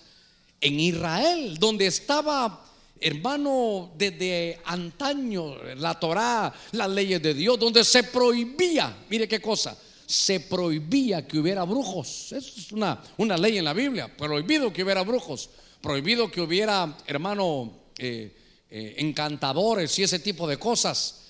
[0.60, 2.64] en Israel, donde estaba,
[3.00, 9.76] hermano, desde antaño, la Torá, las leyes de Dios, donde se prohibía, mire qué cosa,
[10.06, 12.32] se prohibía que hubiera brujos.
[12.32, 17.72] es una, una ley en la Biblia, prohibido que hubiera brujos, prohibido que hubiera, hermano,
[17.98, 18.36] eh,
[18.70, 21.20] eh, encantadores y ese tipo de cosas.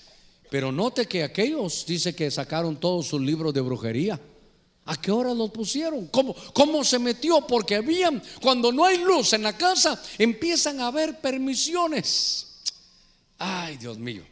[0.49, 4.19] Pero note que aquellos dice que sacaron todos sus libros de brujería.
[4.85, 6.07] ¿A qué hora los pusieron?
[6.07, 7.41] ¿Cómo, ¿Cómo se metió?
[7.47, 12.63] Porque habían, cuando no hay luz en la casa, empiezan a haber permisiones.
[13.39, 14.23] Ay, Dios mío.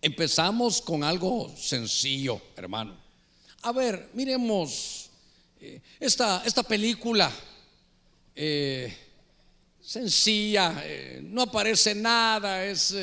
[0.00, 3.03] Empezamos con algo sencillo, hermano.
[3.66, 5.08] A ver, miremos
[5.58, 7.32] eh, esta, esta, película
[8.36, 8.94] eh,
[9.80, 12.94] sencilla, eh, no aparece nada, es,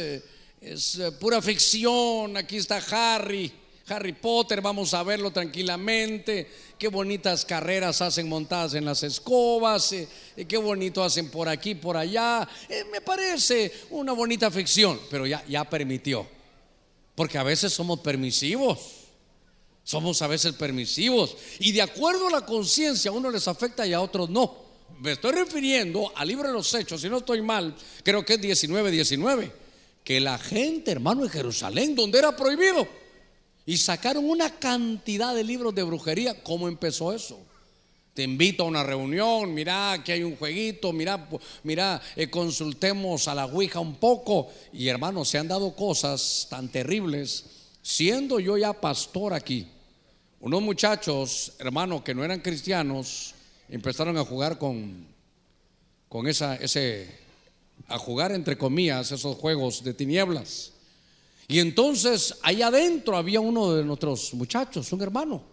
[0.61, 2.37] es pura ficción.
[2.37, 3.51] Aquí está Harry
[3.87, 6.47] Harry Potter, vamos a verlo tranquilamente.
[6.77, 9.95] Qué bonitas carreras hacen montadas en las escobas,
[10.47, 12.47] qué bonito hacen por aquí, por allá.
[12.91, 16.27] Me parece una bonita ficción, pero ya, ya permitió.
[17.15, 19.00] Porque a veces somos permisivos.
[19.83, 21.35] Somos a veces permisivos.
[21.59, 24.55] Y de acuerdo a la conciencia, a uno les afecta y a otros no.
[24.99, 28.41] Me estoy refiriendo al libro de los Hechos, si no estoy mal, creo que es
[28.41, 29.51] 19, 19.
[30.03, 32.87] Que la gente, hermano, en Jerusalén, donde era prohibido,
[33.65, 36.43] y sacaron una cantidad de libros de brujería.
[36.43, 37.39] ¿Cómo empezó eso?
[38.13, 41.29] Te invito a una reunión, mira que hay un jueguito, mira,
[41.63, 44.49] mira, eh, consultemos a la Ouija un poco.
[44.73, 47.45] Y hermanos, se han dado cosas tan terribles.
[47.81, 49.67] Siendo yo ya pastor aquí,
[50.39, 53.33] unos muchachos, hermanos, que no eran cristianos,
[53.69, 55.07] empezaron a jugar con,
[56.09, 57.09] con esa, ese,
[57.87, 60.73] a jugar entre comillas, esos juegos de tinieblas.
[61.47, 65.43] Y entonces ahí adentro había uno de nuestros muchachos, un hermano.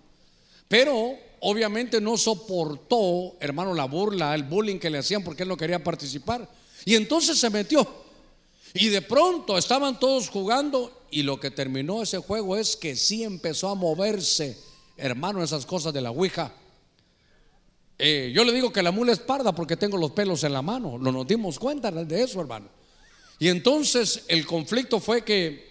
[0.69, 5.57] Pero obviamente no soportó, hermano, la burla, el bullying que le hacían porque él no
[5.57, 6.49] quería participar.
[6.85, 8.08] Y entonces se metió.
[8.75, 13.25] Y de pronto estaban todos jugando y lo que terminó ese juego es que sí
[13.25, 14.59] empezó a moverse,
[14.97, 16.53] hermano, esas cosas de la Ouija.
[17.99, 20.63] Eh, yo le digo que la mula es parda porque tengo los pelos en la
[20.63, 20.99] mano.
[20.99, 22.69] No nos dimos cuenta de eso, hermano.
[23.39, 25.69] Y entonces el conflicto fue que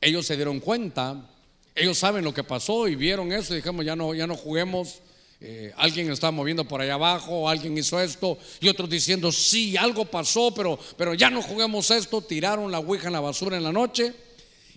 [0.00, 1.28] ellos se dieron cuenta,
[1.74, 5.00] ellos saben lo que pasó y vieron eso y dijimos, ya no, ya no juguemos.
[5.40, 10.06] Eh, alguien estaba moviendo por allá abajo, alguien hizo esto, y otros diciendo, sí, algo
[10.06, 12.22] pasó, pero, pero ya no juguemos esto.
[12.22, 14.14] Tiraron la ouija en la basura en la noche.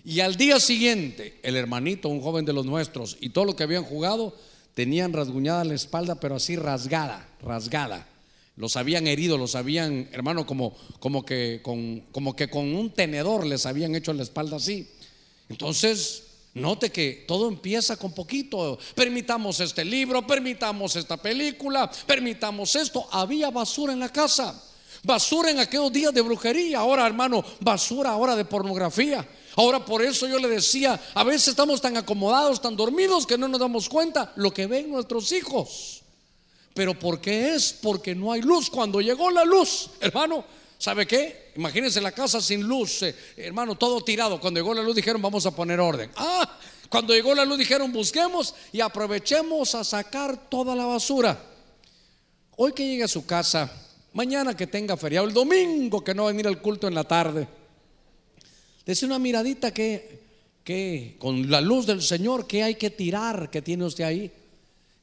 [0.04, 3.62] Y al día siguiente, el hermanito, un joven de los nuestros, y todo lo que
[3.62, 4.34] habían jugado,
[4.74, 8.06] tenían rasguñada la espalda, pero así rasgada, rasgada.
[8.56, 13.46] Los habían herido, los habían, hermano, como, como, que, con, como que con un tenedor
[13.46, 14.88] les habían hecho la espalda así.
[15.48, 18.78] Entonces, note que todo empieza con poquito.
[18.94, 23.06] Permitamos este libro, permitamos esta película, permitamos esto.
[23.10, 24.62] Había basura en la casa.
[25.02, 26.80] Basura en aquellos días de brujería.
[26.80, 29.26] Ahora, hermano, basura ahora de pornografía.
[29.56, 33.48] Ahora por eso yo le decía, a veces estamos tan acomodados, tan dormidos que no
[33.48, 36.02] nos damos cuenta lo que ven nuestros hijos.
[36.74, 37.72] Pero ¿por qué es?
[37.72, 38.70] Porque no hay luz.
[38.70, 40.44] Cuando llegó la luz, hermano,
[40.80, 41.52] ¿sabe qué?
[41.54, 44.40] Imagínense la casa sin luz, eh, hermano, todo tirado.
[44.40, 46.10] Cuando llegó la luz dijeron, vamos a poner orden.
[46.16, 51.40] Ah, cuando llegó la luz dijeron, busquemos y aprovechemos a sacar toda la basura.
[52.56, 53.70] Hoy que llegue a su casa,
[54.12, 57.04] mañana que tenga feriado, el domingo que no va a venir al culto en la
[57.04, 57.46] tarde,
[58.84, 60.18] Dese una miradita que,
[60.64, 64.32] que con la luz del Señor, que hay que tirar que tiene usted ahí.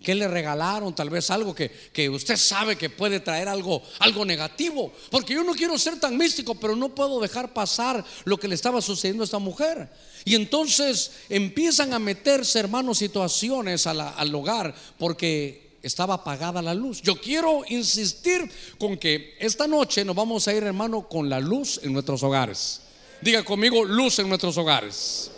[0.04, 0.94] ¿Qué le regalaron?
[0.94, 4.94] Tal vez algo que, que, usted sabe que puede traer algo, algo negativo.
[5.10, 8.56] Porque yo no quiero ser tan místico, pero no puedo dejar pasar lo que le
[8.56, 9.90] estaba sucediendo a esta mujer.
[10.24, 17.02] Y entonces empiezan a meterse, hermanos, situaciones al hogar porque estaba apagada la luz.
[17.02, 21.80] Yo quiero insistir con que esta noche nos vamos a ir, hermano, con la luz
[21.84, 22.82] en nuestros hogares.
[23.22, 25.32] Diga conmigo, luz en nuestros hogares.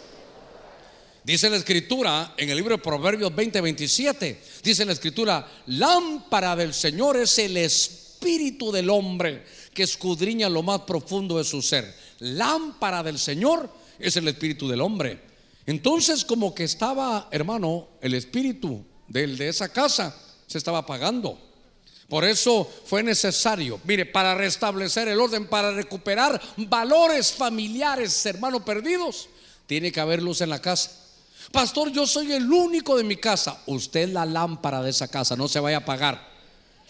[1.30, 6.74] Dice la escritura en el libro de Proverbios 20, 27, dice la escritura, lámpara del
[6.74, 11.94] Señor es el espíritu del hombre que escudriña lo más profundo de su ser.
[12.18, 15.22] Lámpara del Señor es el espíritu del hombre.
[15.68, 21.40] Entonces como que estaba, hermano, el espíritu del, de esa casa se estaba apagando.
[22.08, 29.30] Por eso fue necesario, mire, para restablecer el orden, para recuperar valores familiares, hermano, perdidos,
[29.68, 31.06] tiene que haber luz en la casa.
[31.52, 33.62] Pastor, yo soy el único de mi casa.
[33.66, 36.30] Usted es la lámpara de esa casa, no se vaya a apagar.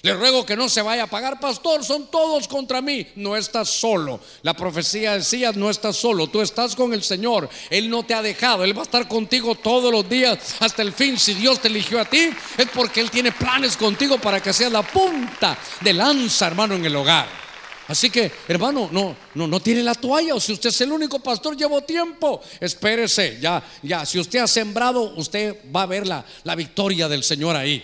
[0.02, 3.06] Le ruego que no se vaya a pagar, pastor, son todos contra mí.
[3.16, 4.22] No estás solo.
[4.44, 7.50] La profecía decía, no estás solo, tú estás con el Señor.
[7.70, 10.94] Él no te ha dejado, Él va a estar contigo todos los días hasta el
[10.94, 11.20] fin.
[11.20, 14.72] Si Dios te eligió a ti, es porque Él tiene planes contigo para que seas
[14.72, 17.39] la punta de lanza, hermano, en el hogar.
[17.90, 20.36] Así que, hermano, no, no, no tiene la toalla.
[20.36, 22.40] O si usted es el único pastor, llevo tiempo.
[22.60, 24.06] Espérese, ya, ya.
[24.06, 27.84] Si usted ha sembrado, usted va a ver la, la victoria del Señor ahí.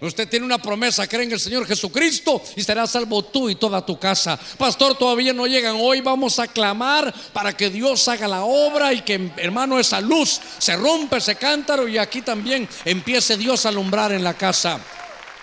[0.00, 3.86] Usted tiene una promesa, cree en el Señor Jesucristo y será salvo tú y toda
[3.86, 4.36] tu casa.
[4.58, 5.76] Pastor, todavía no llegan.
[5.78, 10.40] Hoy vamos a clamar para que Dios haga la obra y que, hermano, esa luz
[10.58, 14.80] se rompe ese cántaro y aquí también empiece Dios a alumbrar en la casa.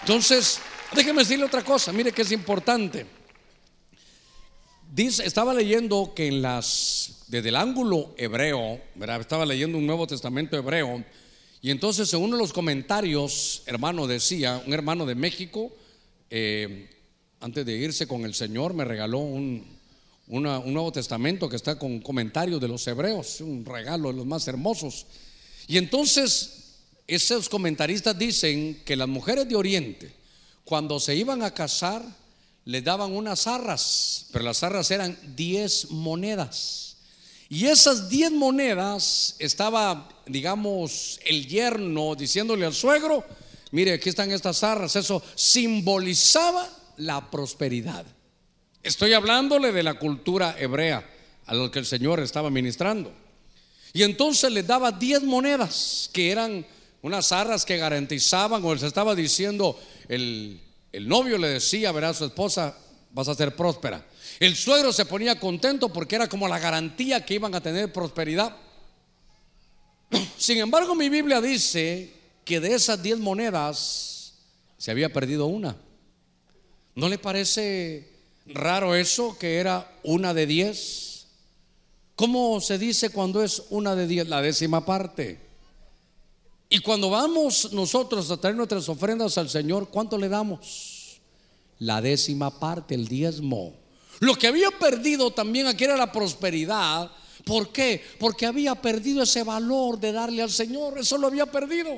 [0.01, 0.59] Entonces,
[0.91, 3.20] déjeme decirle otra cosa, mire que es importante.
[4.93, 8.77] Dice, estaba leyendo que en las, desde el ángulo hebreo,
[9.21, 11.01] estaba leyendo un Nuevo Testamento hebreo,
[11.61, 15.71] y entonces en uno de los comentarios, hermano, decía, un hermano de México,
[16.29, 16.89] eh,
[17.39, 19.65] antes de irse con el Señor, me regaló un,
[20.27, 24.45] un Nuevo Testamento que está con comentarios de los hebreos, un regalo de los más
[24.49, 25.05] hermosos.
[25.69, 30.11] Y entonces esos comentaristas dicen que las mujeres de Oriente,
[30.65, 32.03] cuando se iban a casar,
[32.65, 36.97] les daban unas arras, pero las arras eran 10 monedas.
[37.49, 43.25] Y esas 10 monedas estaba, digamos, el yerno diciéndole al suegro,
[43.71, 48.05] mire, aquí están estas arras, eso simbolizaba la prosperidad.
[48.83, 51.07] Estoy hablándole de la cultura hebrea
[51.45, 53.11] a lo que el Señor estaba ministrando.
[53.93, 56.65] Y entonces le daba 10 monedas, que eran
[57.01, 60.61] unas arras que garantizaban, o se estaba diciendo, el,
[60.91, 62.77] el novio le decía, verá a su esposa,
[63.11, 64.05] vas a ser próspera.
[64.39, 68.55] El suegro se ponía contento porque era como la garantía que iban a tener prosperidad.
[70.37, 74.33] Sin embargo, mi Biblia dice que de esas diez monedas
[74.77, 75.77] se había perdido una.
[76.95, 78.09] ¿No le parece
[78.47, 81.27] raro eso que era una de diez?
[82.15, 84.27] ¿Cómo se dice cuando es una de diez?
[84.27, 85.50] La décima parte.
[86.73, 91.19] Y cuando vamos nosotros a traer nuestras ofrendas al Señor, ¿cuánto le damos?
[91.79, 93.73] La décima parte, el diezmo.
[94.21, 97.11] Lo que había perdido también aquí era la prosperidad.
[97.43, 98.01] ¿Por qué?
[98.17, 100.97] Porque había perdido ese valor de darle al Señor.
[100.97, 101.89] Eso lo había perdido.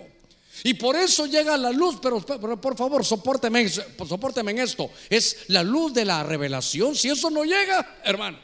[0.64, 4.90] Y por eso llega la luz, pero, por favor, soporteme, soporteme en esto.
[5.08, 6.96] Es la luz de la revelación.
[6.96, 8.40] Si eso no llega, hermano.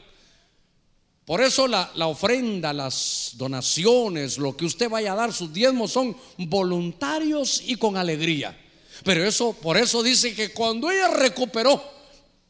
[1.30, 5.92] Por eso la, la, ofrenda, las donaciones, lo que usted vaya a dar, sus diezmos
[5.92, 8.58] son voluntarios y con alegría.
[9.04, 11.80] Pero eso, por eso dice que cuando ella recuperó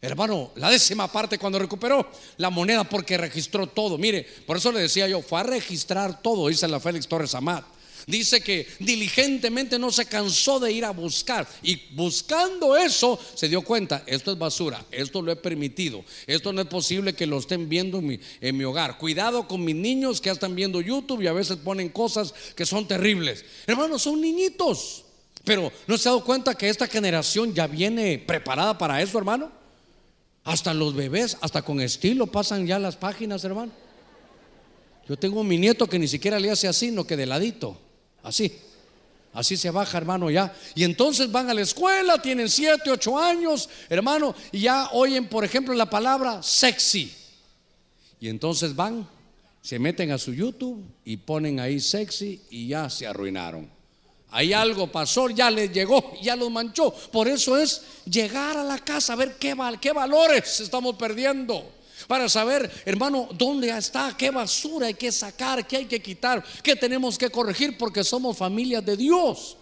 [0.00, 3.98] Hermano, la décima parte cuando recuperó la moneda porque registró todo.
[3.98, 7.66] Mire, por eso le decía yo, fue a registrar todo, dice la Félix Torres Amat.
[8.10, 13.62] Dice que diligentemente no se cansó de ir a buscar y buscando eso se dio
[13.62, 17.68] cuenta, esto es basura, esto lo he permitido, esto no es posible que lo estén
[17.68, 18.02] viendo
[18.40, 18.98] en mi, hogar.
[18.98, 22.88] Cuidado con mis niños que están viendo YouTube y a veces ponen cosas que son
[22.88, 23.44] terribles.
[23.66, 25.04] Hermano, son niñitos,
[25.44, 29.52] pero ¿no se ha dado cuenta que esta generación ya viene preparada para eso, hermano?
[30.42, 33.70] Hasta los bebés, hasta con estilo pasan ya las páginas, hermano.
[35.08, 37.78] Yo tengo mi nieto que ni siquiera le hace así, no que de ladito,
[38.22, 38.52] así.
[39.32, 40.52] Así se baja, hermano, ya.
[40.74, 45.44] Y entonces van a la escuela, tienen 7, 8 años, hermano, y ya oyen, por
[45.44, 47.14] ejemplo, la palabra sexy.
[48.18, 49.08] Y entonces van,
[49.62, 53.70] se meten a su YouTube y ponen ahí sexy y ya se arruinaron.
[54.32, 56.92] Ahí algo pasó, ya les llegó, ya los manchó.
[57.12, 61.79] Por eso es llegar a la casa a ver qué, qué valores estamos perdiendo.
[62.10, 66.74] Para saber, hermano, dónde está, qué basura hay que sacar, qué hay que quitar, qué
[66.74, 69.56] tenemos que corregir, porque somos familias de Dios.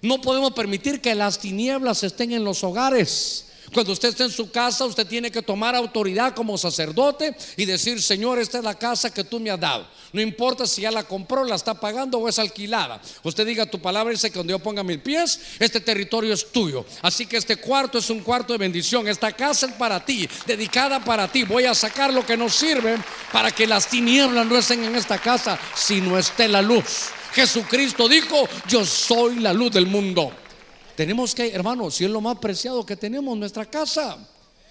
[0.00, 3.51] No podemos permitir que las tinieblas estén en los hogares.
[3.72, 8.02] Cuando usted está en su casa, usted tiene que tomar autoridad como sacerdote y decir,
[8.02, 9.86] Señor, esta es la casa que tú me has dado.
[10.12, 13.00] No importa si ya la compró, la está pagando o es alquilada.
[13.22, 16.84] Usted diga tu palabra, dice que donde yo ponga mis pies, este territorio es tuyo.
[17.00, 19.08] Así que este cuarto es un cuarto de bendición.
[19.08, 21.44] Esta casa es para ti, dedicada para ti.
[21.44, 22.98] Voy a sacar lo que nos sirve
[23.32, 27.10] para que las tinieblas no estén en esta casa, si no esté la luz.
[27.32, 30.30] Jesucristo dijo, yo soy la luz del mundo.
[31.02, 34.16] Tenemos que, hermano, si es lo más preciado que tenemos, nuestra casa.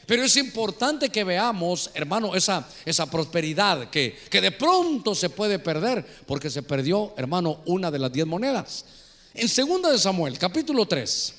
[0.06, 5.60] Pero es importante que veamos, hermano, esa, esa prosperidad que, que de pronto se puede
[5.60, 8.86] perder, porque se perdió, hermano, una de las diez monedas.
[9.34, 11.34] En segunda de Samuel, capítulo 3,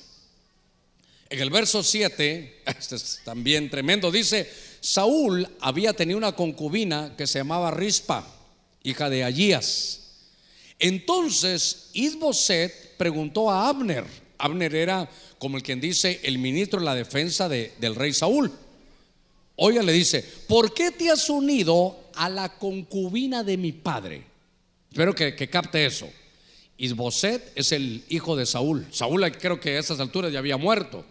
[1.31, 4.47] en el verso 7, este es también tremendo, dice,
[4.79, 8.27] Saúl había tenido una concubina que se llamaba Rispa,
[8.83, 10.01] hija de Allías.
[10.77, 16.95] Entonces Isboset preguntó a Abner, Abner era, como el quien dice, el ministro de la
[16.95, 18.51] defensa del rey Saúl.
[19.55, 24.25] Oiga, le dice, ¿por qué te has unido a la concubina de mi padre?
[24.91, 26.09] Espero que, que capte eso.
[26.77, 28.85] Isboset es el hijo de Saúl.
[28.91, 31.05] Saúl creo que a esas alturas ya había muerto.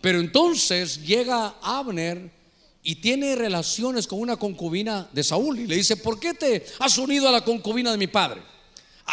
[0.00, 2.30] Pero entonces llega Abner
[2.82, 6.96] y tiene relaciones con una concubina de Saúl y le dice, ¿por qué te has
[6.96, 8.40] unido a la concubina de mi padre?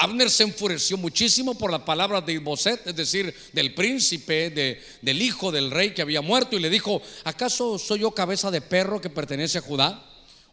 [0.02, 5.22] Abner se enfureció muchísimo por las palabras de Isboset, es decir, del príncipe, de, del
[5.22, 9.02] hijo del rey que había muerto, y le dijo: ¿Acaso soy yo cabeza de perro
[9.02, 10.02] que pertenece a Judá?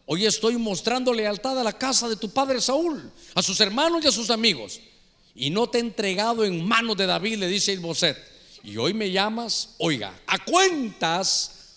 [0.04, 4.08] Hoy estoy mostrando lealtad a la casa de tu padre Saúl, a sus hermanos y
[4.08, 4.80] a sus amigos,
[5.32, 8.16] y no te he entregado en manos de David, le dice Isboset.
[8.64, 11.76] Y hoy me llamas, oiga, a cuentas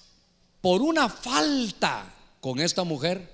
[0.59, 3.29] por una falta con esta mujer,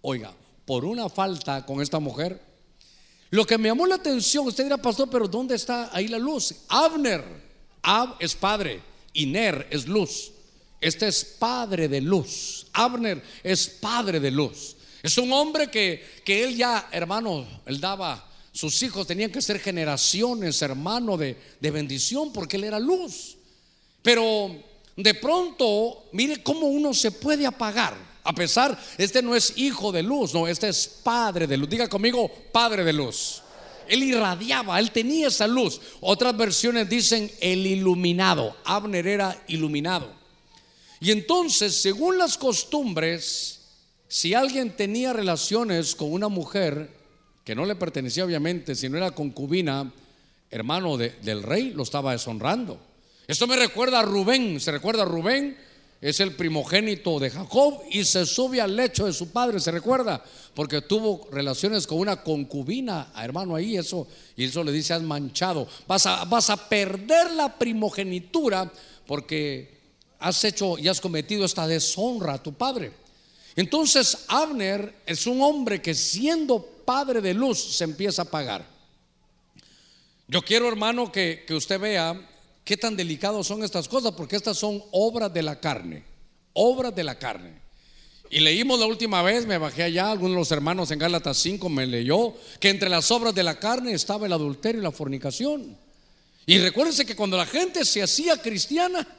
[0.00, 0.32] oiga,
[0.64, 2.47] por una falta con esta mujer.
[3.30, 6.54] Lo que me llamó la atención, usted dirá, pastor, pero ¿dónde está ahí la luz?
[6.68, 7.22] Abner,
[7.82, 8.80] Ab es padre
[9.12, 10.32] y Ner es luz.
[10.80, 12.66] Este es padre de luz.
[12.72, 14.76] Abner es padre de luz.
[15.02, 19.60] Es un hombre que, que él ya, hermano, él daba, sus hijos tenían que ser
[19.60, 23.36] generaciones, hermano, de, de bendición, porque él era luz.
[24.02, 24.56] Pero
[24.96, 28.07] de pronto, mire cómo uno se puede apagar.
[28.28, 31.66] A pesar, este no es hijo de luz, no, este es padre de luz.
[31.66, 33.40] Diga conmigo, padre de luz.
[33.88, 35.80] Él irradiaba, él tenía esa luz.
[36.02, 38.54] Otras versiones dicen el iluminado.
[38.66, 40.12] Abner era iluminado.
[41.00, 43.60] Y entonces, según las costumbres,
[44.08, 46.90] si alguien tenía relaciones con una mujer
[47.44, 49.90] que no le pertenecía obviamente, si no era concubina,
[50.50, 52.78] hermano del rey, lo estaba deshonrando.
[53.26, 55.56] Esto me recuerda a Rubén, ¿se recuerda a Rubén?
[56.00, 60.22] Es el primogénito de Jacob y se sube al lecho de su padre, ¿se recuerda?
[60.54, 65.66] Porque tuvo relaciones con una concubina, hermano, ahí eso, y eso le dice, has manchado,
[65.88, 68.70] vas a, vas a perder la primogenitura
[69.06, 69.76] porque
[70.20, 72.92] has hecho y has cometido esta deshonra a tu padre.
[73.56, 78.64] Entonces Abner es un hombre que siendo padre de luz se empieza a pagar.
[80.28, 82.20] Yo quiero, hermano, que, que usted vea
[82.68, 86.04] qué tan delicados son estas cosas, porque estas son obras de la carne,
[86.52, 87.62] obras de la carne.
[88.28, 91.66] Y leímos la última vez, me bajé allá, algunos de los hermanos en Gálatas 5
[91.70, 95.78] me leyó, que entre las obras de la carne estaba el adulterio y la fornicación.
[96.44, 99.16] Y recuérdense que cuando la gente se hacía cristiana,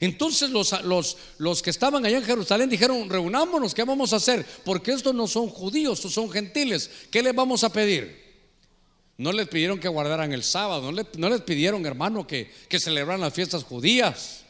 [0.00, 4.44] entonces los, los, los, que estaban allá en Jerusalén dijeron, reunámonos, ¿qué vamos a hacer?
[4.64, 8.27] Porque estos no son judíos, estos son gentiles, ¿qué les vamos a pedir?
[9.18, 13.34] No les pidieron que guardaran el sábado, no les, pidieron, hermano, que, que celebraran las
[13.34, 14.44] fiestas judías.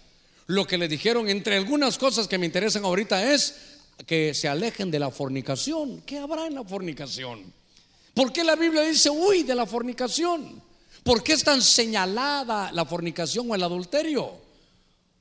[0.47, 3.55] Lo que les dijeron, entre algunas cosas que me interesan ahorita, es
[4.07, 6.03] que se alejen de la fornicación.
[6.03, 7.51] ¿Qué habrá en la fornicación?
[8.13, 10.63] ¿Por qué la Biblia dice, uy, de la fornicación?
[11.03, 14.48] ¿Por qué es tan señalada la fornicación o el adulterio?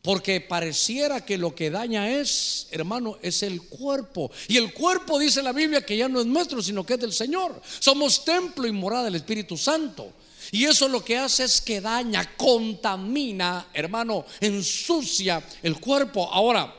[0.08, 4.32] Porque pareciera que lo que daña es, hermano, es el cuerpo.
[4.48, 7.12] Y el cuerpo dice la Biblia que ya no es nuestro, sino que es del
[7.12, 7.62] Señor.
[7.80, 10.14] Somos templo y morada del Espíritu Santo.
[10.54, 16.32] Y eso lo que hace es que daña, contamina, hermano, ensucia el cuerpo.
[16.32, 16.74] Ahora,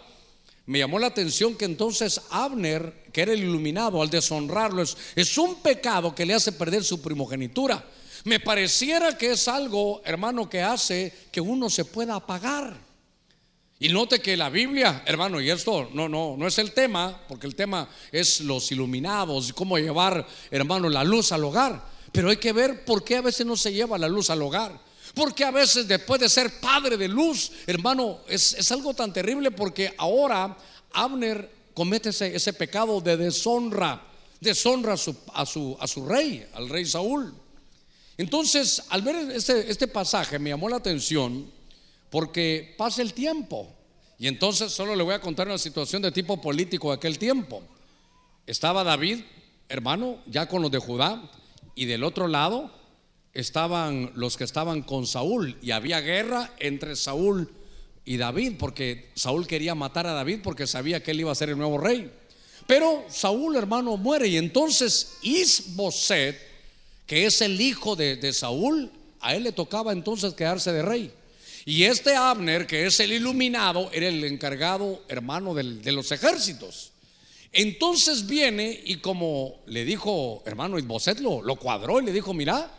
[0.64, 5.56] me llamó la atención que entonces Abner, que era el iluminado, al deshonrarlo, es, un
[5.56, 7.84] pecado que le hace perder su primogenitura.
[8.24, 12.87] Me pareciera que es algo, hermano, que hace que uno se pueda apagar.
[13.80, 17.46] Y note que la Biblia, hermano, y esto no, no, no es el tema, porque
[17.46, 21.84] el tema es los iluminados cómo llevar, hermano, la luz al hogar.
[22.10, 24.80] Pero hay que ver por qué a veces no se lleva la luz al hogar.
[25.14, 29.94] Porque a veces después de ser padre de luz, hermano, es, algo tan terrible porque
[29.96, 30.56] ahora
[30.92, 34.02] Abner comete ese, pecado de deshonra,
[34.40, 37.32] deshonra a su, a, su, a su rey, al rey Saúl.
[38.16, 41.57] Entonces, al ver este, este pasaje me llamó la atención
[42.10, 43.74] porque pasa el tiempo.
[44.18, 47.62] Y entonces solo le voy a contar una situación de tipo político de aquel tiempo.
[48.46, 49.20] Estaba David,
[49.68, 51.30] hermano, ya con los de Judá,
[51.74, 52.72] y del otro lado
[53.32, 57.52] estaban los que estaban con Saúl, y había guerra entre Saúl
[58.04, 61.50] y David, porque Saúl quería matar a David porque sabía que él iba a ser
[61.50, 62.10] el nuevo rey.
[62.66, 66.36] Pero Saúl, hermano, muere, y entonces Isboset,
[67.06, 68.90] que es el hijo de, de Saúl,
[69.20, 71.12] a él le tocaba entonces quedarse de rey.
[71.64, 76.92] Y este Abner, que es el iluminado, era el encargado, hermano, de los ejércitos.
[77.52, 82.70] Entonces viene y como le dijo, hermano, Isboset lo, lo cuadró y le dijo, mira,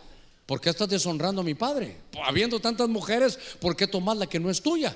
[0.45, 1.97] ¿por qué estás deshonrando a mi padre?
[2.23, 4.95] Habiendo tantas mujeres, ¿por qué tomas la que no es tuya?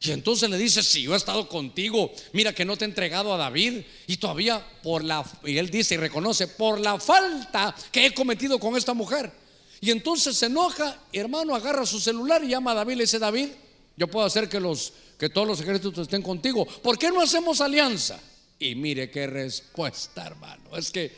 [0.00, 3.32] Y entonces le dice, si yo he estado contigo, mira que no te he entregado
[3.32, 8.06] a David y todavía por la, y él dice y reconoce, por la falta que
[8.06, 9.32] he cometido con esta mujer.
[9.80, 13.48] Y entonces se enoja, hermano, agarra su celular y llama a David, le dice, David,
[13.96, 16.66] yo puedo hacer que, los, que todos los ejércitos estén contigo.
[16.66, 18.20] ¿Por qué no hacemos alianza?
[18.58, 20.76] Y mire qué respuesta, hermano.
[20.76, 21.12] Es que,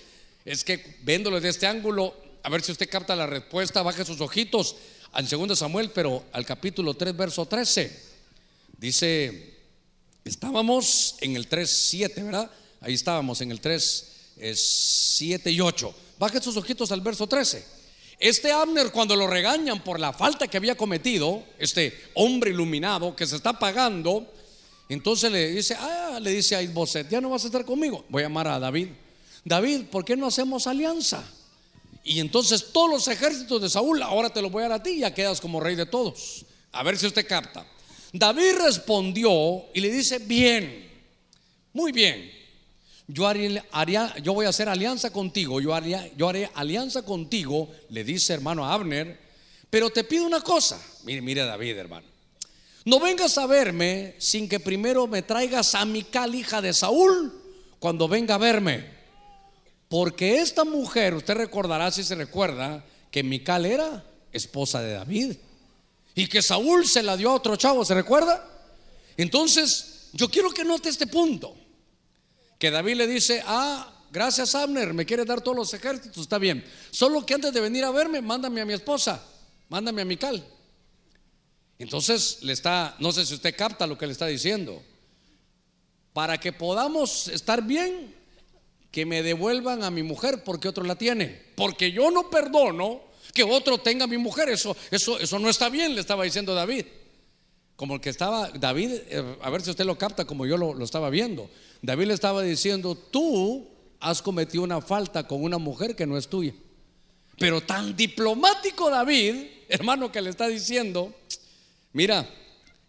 [0.45, 4.21] es que viéndolo desde este ángulo, a ver si usted capta la respuesta, baje sus
[4.21, 4.77] ojitos
[5.13, 8.09] al segundo Samuel, pero al capítulo 3, verso 13.
[8.79, 9.55] Dice,
[10.25, 12.51] estábamos en el 3, 7, ¿verdad?
[12.81, 15.95] Ahí estábamos en el 3, 7 y 8.
[16.19, 17.78] Baje sus ojitos al verso 13.
[18.19, 23.27] Este Abner cuando lo regañan por la falta que había cometido, este hombre iluminado que
[23.27, 24.27] se está pagando,
[24.89, 28.23] entonces le dice, ah, le dice a Isboset, ya no vas a estar conmigo, voy
[28.23, 28.89] a llamar a David.
[29.45, 31.25] David, ¿por qué no hacemos alianza?
[32.03, 34.99] Y entonces todos los ejércitos de Saúl, ahora te lo voy a dar a ti
[34.99, 36.45] ya quedas como rey de todos.
[36.73, 37.67] A ver si usted capta.
[38.13, 40.91] David respondió y le dice, bien,
[41.73, 42.33] muy bien,
[43.09, 48.05] yo, haría, yo voy a hacer alianza contigo, yo, haría, yo haré alianza contigo, le
[48.05, 49.19] dice hermano Abner,
[49.71, 52.07] pero te pido una cosa, mire, mire David hermano,
[52.85, 57.33] no vengas a verme sin que primero me traigas a Mical, hija de Saúl,
[57.79, 58.85] cuando venga a verme,
[59.89, 65.37] porque esta mujer, usted recordará si se recuerda, que Mical era esposa de David
[66.15, 68.47] y que Saúl se la dio a otro chavo, ¿se recuerda?
[69.17, 71.57] Entonces, yo quiero que note este punto
[72.59, 76.65] que David le dice, ah, gracias Abner, me quiere dar todos los ejércitos, está bien.
[76.91, 79.25] Solo que antes de venir a verme, mándame a mi esposa,
[79.69, 80.45] mándame a Mical.
[81.79, 84.83] Entonces le está, no sé si usted capta lo que le está diciendo.
[86.13, 88.15] Para que podamos estar bien,
[88.91, 91.41] que me devuelvan a mi mujer porque otro la tiene.
[91.55, 93.03] Porque yo no perdono
[93.33, 94.49] que otro tenga a mi mujer.
[94.49, 96.87] Eso, eso, eso no está bien, le estaba diciendo David.
[97.79, 100.83] Como el que estaba, David, eh, a ver si usted lo capta como yo lo,
[100.83, 101.49] estaba viendo.
[101.81, 103.69] David le estaba diciendo, tú
[104.01, 106.53] has cometido una falta con una mujer que no es tuya.
[107.39, 111.15] Pero tan diplomático David, hermano, que le está diciendo,
[111.93, 112.29] mira,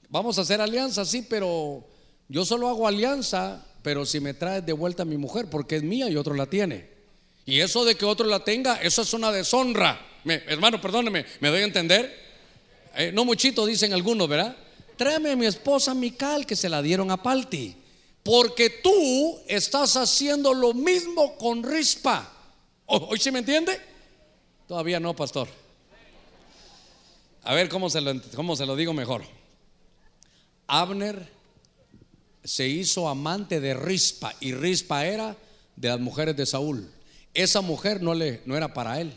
[0.09, 1.85] vamos a hacer alianza, sí, pero
[2.27, 5.83] yo solo hago alianza, pero si me traes de vuelta a mi mujer, porque es
[5.83, 6.89] mía y otro la tiene.
[7.45, 10.03] Y eso de que otro la tenga, eso es una deshonra.
[10.25, 12.11] hermano, perdóneme, ¿me doy a entender?
[12.95, 14.57] Eh, no muchito, dicen algunos, ¿verdad?
[14.99, 17.73] Tráeme a mi esposa Mical que se la dieron a Palti.
[18.21, 22.29] Porque tú estás haciendo lo mismo con Rispa.
[22.85, 23.79] ¿Hoy se me entiende?
[24.67, 25.47] Todavía no, pastor.
[27.43, 29.23] A ver cómo se lo, cómo se lo digo mejor.
[30.67, 31.31] Abner
[32.43, 35.37] se hizo amante de Rispa y Rispa era
[35.77, 36.91] de las mujeres de Saúl.
[37.33, 39.13] Esa mujer no, le, no era para él.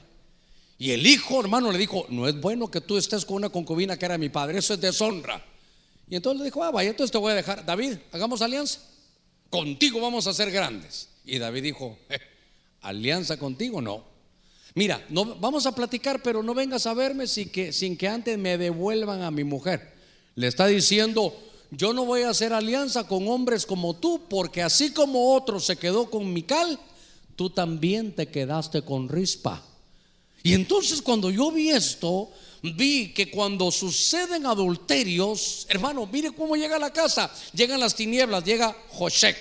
[0.79, 3.97] Y el hijo, hermano, le dijo, no es bueno que tú estés con una concubina
[3.97, 5.45] que era mi padre, eso es deshonra.
[6.13, 8.81] Y entonces le dijo, ah, vaya, entonces te voy a dejar, David, hagamos alianza
[9.49, 11.09] contigo vamos a ser grandes.
[11.25, 11.97] Y David dijo,
[12.83, 14.05] alianza contigo, no.
[14.75, 18.37] Mira, no, vamos a platicar, pero no vengas a verme sin que, sin que antes
[18.37, 19.95] me devuelvan a mi mujer.
[20.35, 21.35] Le está diciendo,
[21.71, 25.77] yo no voy a hacer alianza con hombres como tú, porque así como otro se
[25.77, 26.79] quedó con Mical,
[27.37, 29.63] tú también te quedaste con Rispa.
[30.43, 32.31] Y entonces cuando yo vi esto,
[32.63, 37.33] vi que cuando suceden adulterios, hermano, mire cómo llega a la casa.
[37.53, 39.37] Llegan las tinieblas, llega Joshek,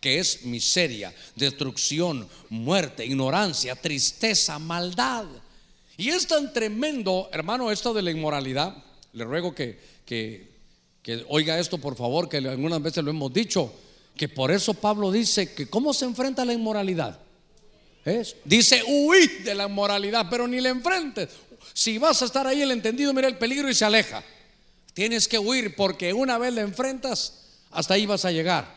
[0.00, 5.24] que es miseria, destrucción, muerte, ignorancia, tristeza, maldad.
[5.96, 8.76] Y es tan tremendo, hermano, esto de la inmoralidad.
[9.14, 10.48] Le ruego que, que,
[11.02, 13.72] que oiga esto, por favor, que algunas veces lo hemos dicho,
[14.14, 17.18] que por eso Pablo dice que cómo se enfrenta la inmoralidad.
[18.04, 18.36] ¿Es?
[18.44, 21.28] Dice huir de la inmoralidad, pero ni le enfrentes.
[21.72, 24.22] Si vas a estar ahí el entendido, mira el peligro y se aleja.
[24.94, 27.34] Tienes que huir porque una vez la enfrentas,
[27.70, 28.76] hasta ahí vas a llegar.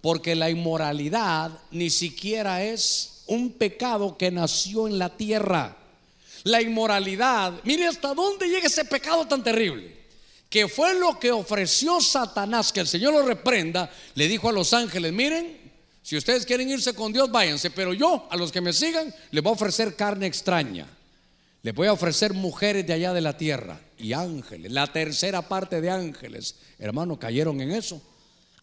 [0.00, 5.76] Porque la inmoralidad ni siquiera es un pecado que nació en la tierra.
[6.44, 10.02] La inmoralidad, mire hasta dónde llega ese pecado tan terrible.
[10.50, 14.72] Que fue lo que ofreció Satanás, que el Señor lo reprenda, le dijo a los
[14.72, 15.56] ángeles, miren,
[16.02, 19.42] si ustedes quieren irse con Dios, váyanse, pero yo, a los que me sigan, les
[19.42, 20.86] voy a ofrecer carne extraña.
[21.62, 24.72] Le voy a ofrecer mujeres de allá de la tierra y ángeles.
[24.72, 28.02] La tercera parte de ángeles, hermano, cayeron en eso.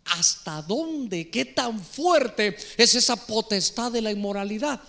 [0.05, 1.29] ¿Hasta dónde?
[1.29, 4.81] ¿Qué tan fuerte es esa potestad de la inmoralidad?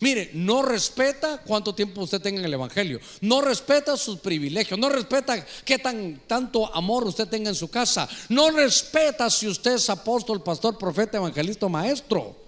[0.00, 4.88] Mire, no respeta cuánto tiempo usted tenga en el Evangelio, no respeta sus privilegios, no
[4.88, 9.90] respeta qué tan tanto amor usted tenga en su casa, no respeta si usted es
[9.90, 12.39] apóstol, pastor, profeta, evangelista, maestro.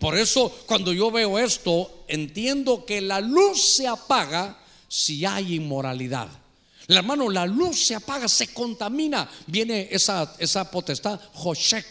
[0.00, 6.28] Por eso cuando yo veo esto, entiendo que la luz se apaga si hay inmoralidad.
[6.86, 9.30] La hermano, la luz se apaga, se contamina.
[9.46, 11.86] Viene esa, esa potestad, Joshek,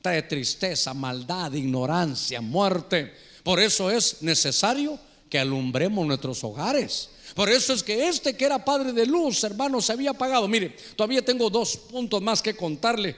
[0.00, 3.14] trae tristeza, maldad, ignorancia, muerte.
[3.44, 4.98] Por eso es necesario
[5.28, 7.10] que alumbremos nuestros hogares.
[7.34, 10.48] Por eso es que este que era padre de luz, hermano, se había apagado.
[10.48, 13.14] Mire, todavía tengo dos puntos más que contarle.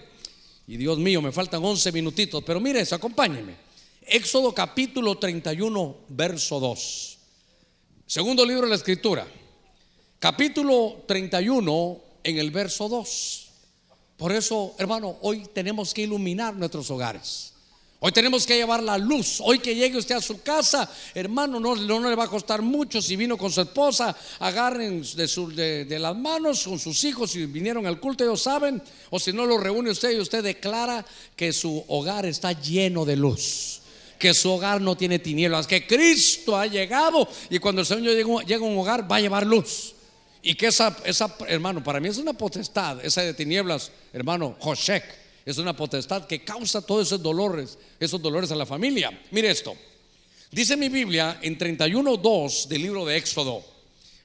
[0.67, 2.43] Y Dios mío, me faltan 11 minutitos.
[2.45, 3.64] Pero mire eso, acompáñeme.
[4.07, 7.19] Éxodo capítulo 31, verso 2.
[8.07, 9.27] Segundo libro de la Escritura.
[10.19, 13.49] Capítulo 31, en el verso 2.
[14.19, 17.55] Por eso, hermano, hoy tenemos que iluminar nuestros hogares.
[17.99, 19.41] Hoy tenemos que llevar la luz.
[19.41, 23.17] Hoy que llegue usted a su casa, hermano, no, le va a costar mucho si
[23.17, 24.15] vino con su esposa.
[24.41, 28.83] Agarren de, de, las manos con sus hijos si vinieron al culto, ellos saben.
[29.09, 33.17] O si no lo reúne usted y usted declara que su hogar está lleno de
[33.17, 33.81] luz.
[34.19, 35.67] Que su hogar no tiene tinieblas.
[35.67, 39.47] Que Cristo ha llegado y cuando el Señor llega, a un hogar va a llevar
[39.47, 39.95] luz.
[40.43, 45.05] Y que esa, esa, hermano, para mí es una potestad, esa de tinieblas, hermano, Joshek
[45.45, 49.11] es una potestad que causa todos esos dolores, esos dolores a la familia.
[49.31, 49.75] Mire esto.
[50.51, 53.65] Dice mi Biblia en 31.2 del libro de Éxodo.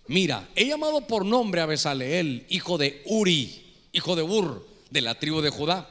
[0.08, 5.20] Mira, he llamado por nombre a Besaleel, hijo de Uri, hijo de Ur, de la
[5.20, 5.90] tribu de Judá.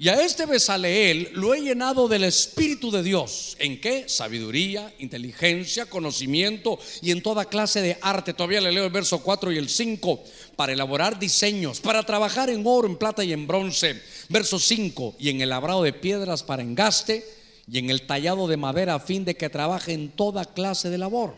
[0.00, 3.56] Y a este Besaleel lo he llenado del Espíritu de Dios.
[3.58, 4.08] ¿En qué?
[4.08, 8.32] Sabiduría, inteligencia, conocimiento y en toda clase de arte.
[8.32, 10.22] Todavía le leo el verso 4 y el 5.
[10.54, 14.00] Para elaborar diseños, para trabajar en oro, en plata y en bronce.
[14.28, 15.16] Verso 5.
[15.18, 17.24] Y en el labrado de piedras para engaste
[17.68, 20.98] y en el tallado de madera a fin de que trabaje en toda clase de
[20.98, 21.34] labor.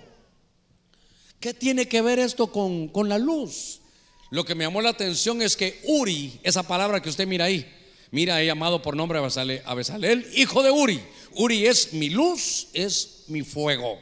[1.41, 3.81] ¿Qué tiene que ver esto con, con la luz?
[4.31, 7.67] Lo que me llamó la atención es que Uri, esa palabra que usted mira ahí,
[8.13, 11.01] Mira, he llamado por nombre a Besaleel, hijo de Uri.
[11.35, 13.99] Uri es mi luz, es mi fuego.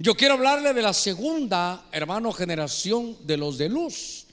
[0.00, 4.26] Yo quiero hablarle de la segunda, hermano, generación de los de luz.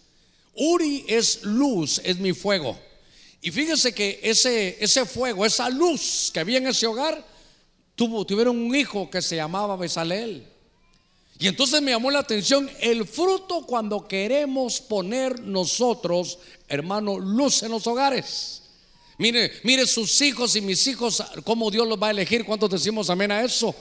[0.56, 2.78] Uri es luz, es mi fuego.
[3.42, 7.24] Y fíjese que ese, ese fuego, esa luz que había en ese hogar,
[7.96, 10.48] tuvo, tuvieron un hijo que se llamaba Besaleel.
[11.38, 17.72] Y entonces me llamó la atención el fruto cuando queremos poner nosotros, hermano, luz en
[17.72, 18.65] los hogares.
[19.18, 22.44] Mire, mire sus hijos y mis hijos, cómo Dios los va a elegir.
[22.44, 23.74] ¿Cuántos decimos amén a eso?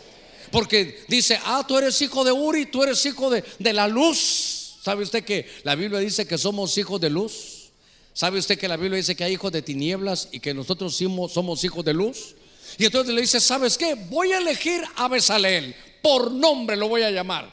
[0.51, 4.77] Porque dice, ah, tú eres hijo de Uri, tú eres hijo de, de la luz.
[4.83, 7.71] ¿Sabe usted que la Biblia dice que somos hijos de luz?
[8.13, 11.65] ¿Sabe usted que la Biblia dice que hay hijos de tinieblas y que nosotros somos
[11.65, 12.37] hijos de luz?
[12.79, 13.95] Y entonces le dice, ¿sabes qué?
[13.95, 17.53] Voy a elegir a Besaleel, por nombre lo voy a llamar.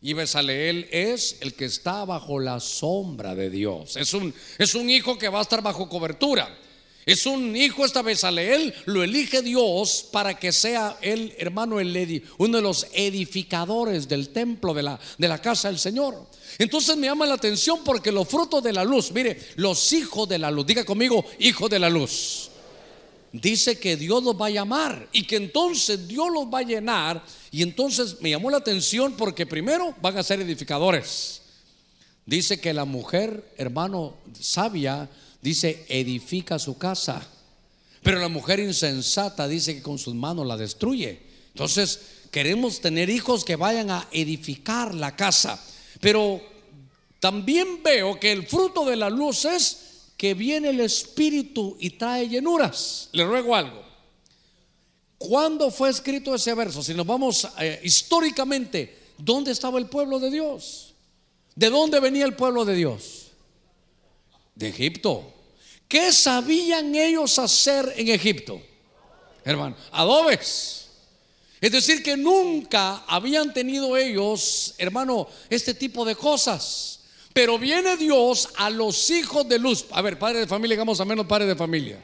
[0.00, 3.96] Y Besaleel es el que está bajo la sombra de Dios.
[3.96, 6.56] Es un, es un hijo que va a estar bajo cobertura.
[7.08, 11.80] Es un hijo esta vez a él, lo elige Dios para que sea el hermano,
[11.80, 16.28] el, uno de los edificadores del templo de la, de la casa del Señor.
[16.58, 20.38] Entonces me llama la atención porque los frutos de la luz, mire, los hijos de
[20.38, 22.50] la luz, diga conmigo, hijo de la luz.
[23.32, 27.24] Dice que Dios los va a llamar y que entonces Dios los va a llenar.
[27.50, 31.40] Y entonces me llamó la atención porque primero van a ser edificadores.
[32.26, 35.08] Dice que la mujer, hermano, sabia,
[35.40, 37.26] dice, edifica su casa.
[38.02, 41.20] Pero la mujer insensata dice que con sus manos la destruye.
[41.48, 45.62] Entonces, queremos tener hijos que vayan a edificar la casa.
[46.00, 46.40] Pero
[47.20, 49.78] también veo que el fruto de la luz es
[50.16, 53.08] que viene el Espíritu y trae llenuras.
[53.12, 53.82] Le ruego algo.
[55.18, 56.82] ¿Cuándo fue escrito ese verso?
[56.82, 60.94] Si nos vamos eh, históricamente, ¿dónde estaba el pueblo de Dios?
[61.56, 63.17] ¿De dónde venía el pueblo de Dios?
[64.58, 65.32] De Egipto.
[65.86, 68.60] ¿Qué sabían ellos hacer en Egipto?
[69.44, 70.88] Hermano, adobes.
[71.60, 77.00] Es decir, que nunca habían tenido ellos, hermano, este tipo de cosas.
[77.32, 79.86] Pero viene Dios a los hijos de luz.
[79.90, 81.98] A ver, padre de familia, digamos a menos padre de familia.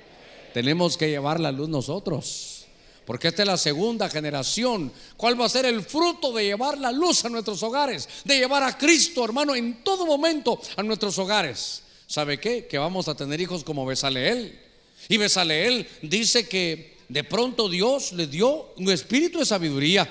[0.54, 2.66] Tenemos que llevar la luz nosotros.
[3.04, 4.92] Porque esta es la segunda generación.
[5.16, 8.08] ¿Cuál va a ser el fruto de llevar la luz a nuestros hogares?
[8.24, 11.82] De llevar a Cristo, hermano, en todo momento a nuestros hogares.
[12.06, 12.66] ¿Sabe qué?
[12.66, 14.58] Que vamos a tener hijos como Besaleel.
[15.08, 20.10] Y Besaleel dice que de pronto Dios le dio un espíritu de sabiduría.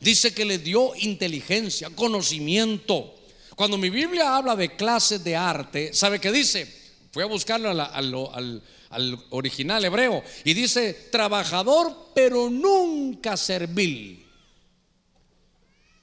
[0.00, 3.14] Dice que le dio inteligencia, conocimiento.
[3.56, 6.66] Cuando mi Biblia habla de clases de arte, ¿sabe qué dice?
[7.12, 14.24] Fui a buscarlo al, al original hebreo y dice trabajador pero nunca servil.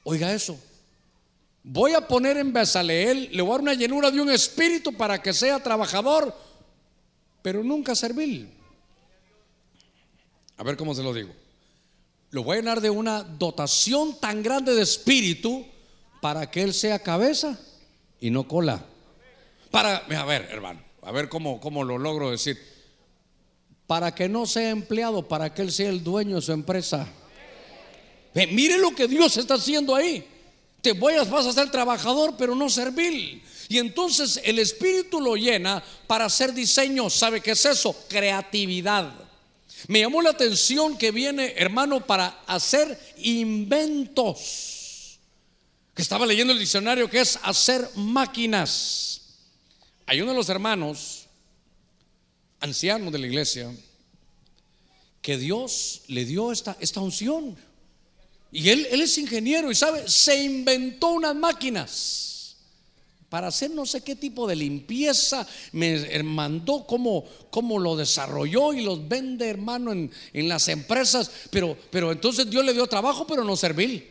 [0.03, 0.57] Oiga eso.
[1.69, 5.21] Voy a poner en Besaleel, le voy a dar una llenura de un espíritu para
[5.21, 6.33] que sea trabajador,
[7.41, 8.49] pero nunca servil.
[10.55, 11.33] A ver cómo se lo digo.
[12.29, 15.65] Lo voy a llenar de una dotación tan grande de espíritu
[16.21, 17.59] para que él sea cabeza
[18.21, 18.85] y no cola.
[19.69, 22.57] Para, a ver, hermano, a ver cómo, cómo lo logro decir.
[23.87, 27.09] Para que no sea empleado, para que él sea el dueño de su empresa.
[28.33, 30.25] mire lo que Dios está haciendo ahí.
[30.81, 33.43] Te voy a, vas a ser trabajador, pero no servil.
[33.69, 37.09] Y entonces el Espíritu lo llena para hacer diseño.
[37.09, 37.95] ¿Sabe qué es eso?
[38.07, 39.13] Creatividad.
[39.87, 45.19] Me llamó la atención que viene, hermano, para hacer inventos.
[45.93, 49.21] Que estaba leyendo el diccionario que es hacer máquinas.
[50.05, 51.25] Hay uno de los hermanos,
[52.59, 53.71] ancianos de la iglesia,
[55.21, 57.57] que Dios le dio esta, esta unción.
[58.51, 62.27] Y él, él es ingeniero y sabe, se inventó unas máquinas
[63.29, 68.81] para hacer no sé qué tipo de limpieza, me mandó cómo, cómo lo desarrolló y
[68.81, 71.29] los vende, hermano, en, en, las empresas.
[71.49, 74.07] Pero, pero entonces Dios le dio trabajo, pero no servil.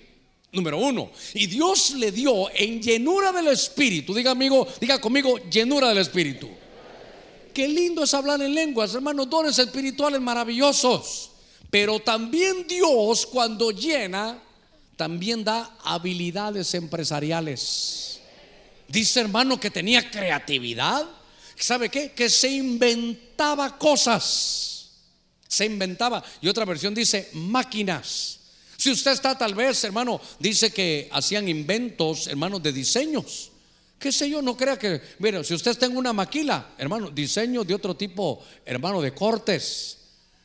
[0.52, 1.10] Número uno.
[1.34, 4.14] Y Dios le dio en llenura del Espíritu.
[4.14, 6.48] Diga, amigo, diga conmigo, llenura del Espíritu.
[7.54, 11.30] Qué lindo es hablar en lenguas, hermanos, dones espirituales maravillosos.
[11.70, 14.42] Pero también Dios, cuando llena,
[14.96, 18.20] también da habilidades empresariales.
[18.88, 21.06] Dice hermano que tenía creatividad.
[21.56, 22.12] ¿Sabe qué?
[22.12, 24.90] Que se inventaba cosas.
[25.48, 26.22] Se inventaba.
[26.40, 28.40] Y otra versión dice máquinas.
[28.76, 33.50] Si usted está tal vez, hermano, dice que hacían inventos, hermanos, de diseños.
[33.98, 34.42] ¿Qué sé yo?
[34.42, 38.42] No crea que, mire, si usted está en una maquila, hermano, diseño de otro tipo,
[38.64, 39.96] hermano, de cortes.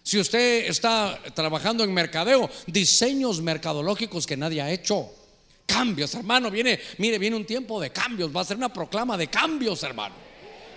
[0.04, 5.12] Si usted está trabajando en mercadeo, diseños mercadológicos que nadie ha hecho
[5.66, 6.50] cambios, hermano.
[6.52, 8.36] Viene, mire, viene un tiempo de cambios.
[8.36, 10.16] Va a ser una proclama de cambios, hermano.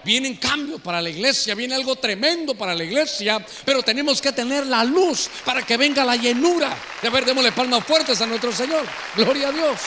[0.05, 4.67] Vienen cambios para la iglesia, viene algo tremendo para la iglesia, pero tenemos que tener
[4.67, 6.77] la luz para que venga la llenura.
[7.01, 8.85] De ver, démosle palmas fuertes a nuestro Señor.
[9.17, 9.81] Gloria a Dios.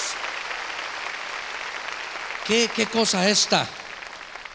[2.47, 3.69] ¿Qué, qué cosa esta?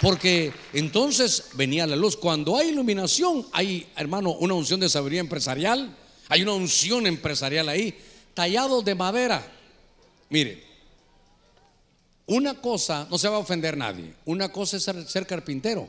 [0.03, 2.16] Porque entonces venía la luz.
[2.16, 5.96] Cuando hay iluminación, hay, hermano, una unción de sabiduría empresarial.
[6.28, 7.96] Hay una unción empresarial ahí,
[8.34, 9.46] tallado de madera.
[10.28, 10.64] Mire,
[12.26, 15.88] una cosa, no se va a ofender nadie, una cosa es ser, carpintero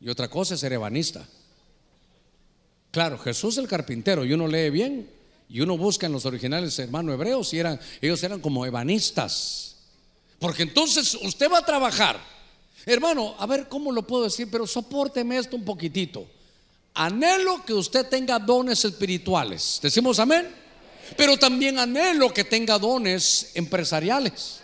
[0.00, 1.26] y otra cosa es ser ebanista.
[2.90, 5.08] Claro, Jesús el carpintero, y uno lee bien,
[5.48, 9.71] y uno busca en los originales hermanos hebreos, y eran, ellos eran como ebanistas.
[10.42, 12.20] Porque entonces usted va a trabajar.
[12.84, 16.26] Hermano, a ver cómo lo puedo decir, pero soporteme esto un poquitito.
[16.92, 19.80] Anhelo que usted tenga dones espirituales.
[19.82, 20.62] ¿Decimos amén?
[21.16, 24.60] pero también anhelo que tenga dones empresariales.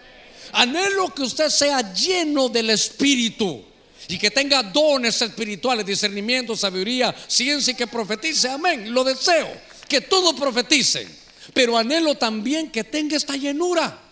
[0.53, 3.63] Anhelo que usted sea lleno del Espíritu
[4.09, 8.49] y que tenga dones espirituales, discernimiento, sabiduría, ciencia y que profetice.
[8.49, 8.93] Amén.
[8.93, 9.49] Lo deseo,
[9.89, 11.09] que todo profeticen.
[11.53, 14.08] Pero anhelo también que tenga esta llenura.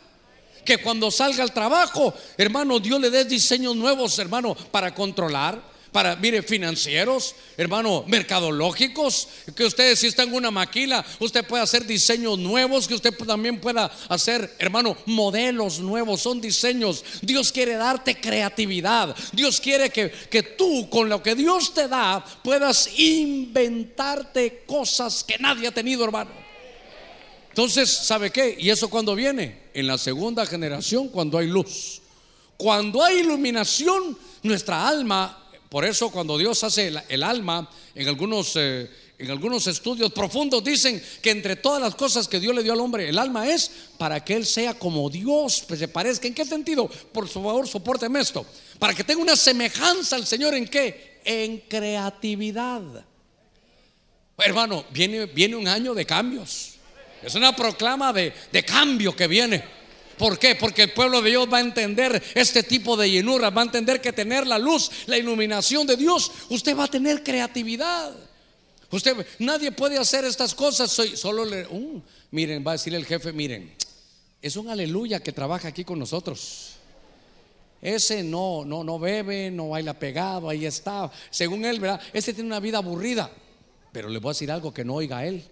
[0.66, 5.62] Que cuando salga al trabajo, hermano, Dios le dé diseños nuevos, hermano, para controlar,
[5.92, 11.86] para, mire, financieros, hermano, mercadológicos, que usted si está en una maquila, usted puede hacer
[11.86, 17.02] diseños nuevos, que usted también pueda hacer, hermano, modelos nuevos, son diseños.
[17.22, 19.16] Dios quiere darte creatividad.
[19.32, 25.38] Dios quiere que, que tú, con lo que Dios te da, puedas inventarte cosas que
[25.38, 26.45] nadie ha tenido, hermano.
[27.56, 28.54] Entonces, ¿sabe qué?
[28.60, 29.70] ¿Y eso cuando viene?
[29.72, 32.02] En la segunda generación, cuando hay luz.
[32.58, 38.90] Cuando hay iluminación, nuestra alma por eso cuando Dios hace el, alma, en algunos, eh,
[39.18, 42.80] en algunos estudios profundos dicen que entre todas las cosas que Dios le dio al
[42.80, 46.28] hombre, el alma es para que él sea como Dios, pues se parezca.
[46.28, 46.88] ¿En qué sentido?
[46.88, 48.44] Por favor, soporteme esto.
[48.78, 51.20] Para que tenga una semejanza al Señor en qué?
[51.24, 52.82] En creatividad.
[54.38, 56.75] Hermano, viene, viene un año de cambios.
[57.26, 59.64] Es una proclama de, de cambio que viene.
[60.16, 60.54] ¿Por qué?
[60.54, 64.00] Porque el pueblo de Dios va a entender este tipo de llenura, va a entender
[64.00, 68.14] que tener la luz, la iluminación de Dios, usted va a tener creatividad.
[68.92, 70.92] Usted, nadie puede hacer estas cosas.
[70.92, 72.00] Soy, solo le, uh,
[72.30, 73.74] miren, va a decir el jefe, miren,
[74.40, 76.74] es un aleluya que trabaja aquí con nosotros.
[77.82, 81.10] Ese no, no, no bebe, no baila pegado, ahí está.
[81.30, 82.00] Según él, ¿verdad?
[82.12, 83.32] Ese tiene una vida aburrida.
[83.90, 85.44] Pero le voy a decir algo que no oiga a él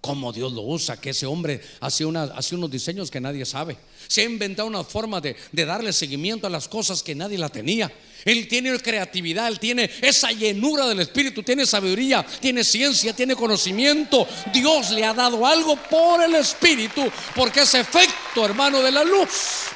[0.00, 3.76] cómo Dios lo usa, que ese hombre hace, unos diseños que nadie sabe.
[4.06, 7.92] Se ha inventado una forma de, darle seguimiento a las cosas que nadie la tenía.
[8.24, 14.26] Él tiene creatividad, él tiene esa llenura del Espíritu, tiene sabiduría, tiene ciencia, tiene conocimiento.
[14.52, 17.02] Dios le ha dado algo por el Espíritu,
[17.34, 19.66] porque es efecto, hermano, de la luz.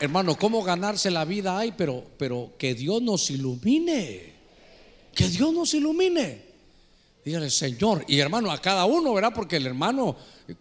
[0.00, 1.72] Hermano, ¿cómo ganarse la vida hay?
[1.72, 4.29] Pero que Dios nos ilumine.
[5.14, 6.50] Que Dios nos ilumine.
[7.24, 9.32] Dígale, Señor, y hermano, a cada uno, ¿verdad?
[9.34, 10.16] Porque el hermano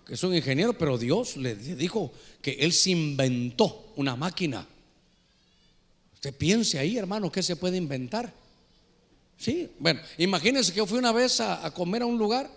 [0.08, 4.68] es un ingeniero, pero Dios le dijo que él se inventó una máquina.
[6.14, 8.34] Usted piense ahí, hermano, ¿qué se puede inventar?
[9.38, 12.52] Sí, bueno, imagínense que yo fui una vez a, comer a un lugar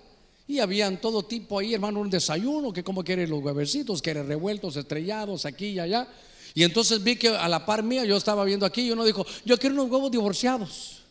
[0.49, 4.77] y habían todo tipo ahí, hermano, un desayuno, que como quieren los huevecitos, quieren revueltos,
[4.77, 6.09] estrellados, aquí y allá.
[6.55, 9.25] Y entonces vi que a la par mía yo estaba viendo aquí y uno dijo,
[9.45, 11.02] yo quiero unos huevos divorciados.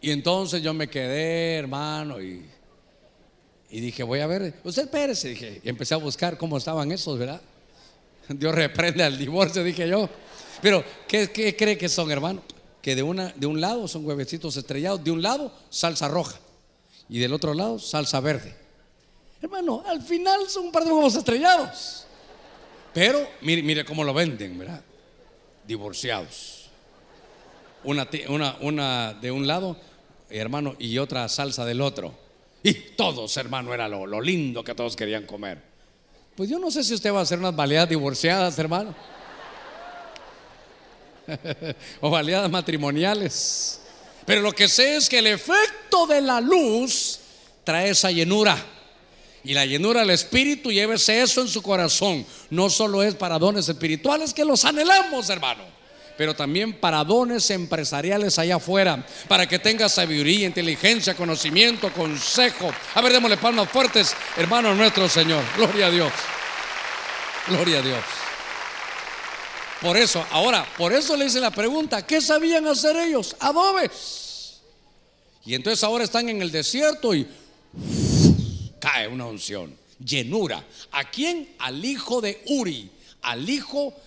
[0.00, 2.44] Y entonces yo me quedé, hermano, y,
[3.70, 7.40] dije, voy a ver, usted espérese, dije, y empecé a buscar cómo estaban esos, ¿verdad?
[8.28, 10.08] Dios reprende al divorcio, dije yo.
[10.62, 12.42] Pero, ¿qué, cree que son, hermano?
[12.80, 16.38] Que de, una, de un lado son huevecitos estrellados, de un lado salsa roja
[17.08, 18.54] y del otro lado salsa verde.
[19.42, 22.06] Hermano, al final son un par de huevos estrellados.
[22.94, 24.80] Pero mire, mire cómo lo venden, ¿verdad?
[25.66, 26.55] Divorciados.
[27.86, 29.76] Una, de un lado,
[30.28, 32.14] hermano, y otra salsa del otro.
[32.62, 35.62] Y todos, hermano, era lo, lo lindo que todos querían comer.
[36.34, 38.94] Pues yo no sé si usted va a hacer unas baleadas divorciadas, hermano.
[42.00, 43.80] o baleadas matrimoniales.
[44.26, 47.20] Pero lo que sé es que el efecto de la luz
[47.64, 48.56] trae esa llenura.
[49.44, 52.26] Y la llenura del Espíritu, llévese eso en su corazón.
[52.50, 55.62] No solo es para dones espirituales que los anhelamos, hermano,
[56.16, 62.70] pero también para dones empresariales allá afuera, para que tenga sabiduría, inteligencia, conocimiento, consejo.
[62.94, 65.44] A ver, démosle palmas fuertes, hermano nuestro Señor.
[65.56, 66.12] Gloria a Dios.
[67.48, 68.04] Gloria a Dios.
[69.80, 73.36] Por eso, ahora, por eso le hice la pregunta, ¿qué sabían hacer ellos?
[73.40, 74.60] Adobes.
[75.44, 77.28] Y entonces ahora están en el desierto y
[78.80, 80.64] cae una unción, llenura.
[80.92, 81.54] ¿A quién?
[81.58, 82.90] Al hijo de Uri,
[83.22, 84.06] al hijo de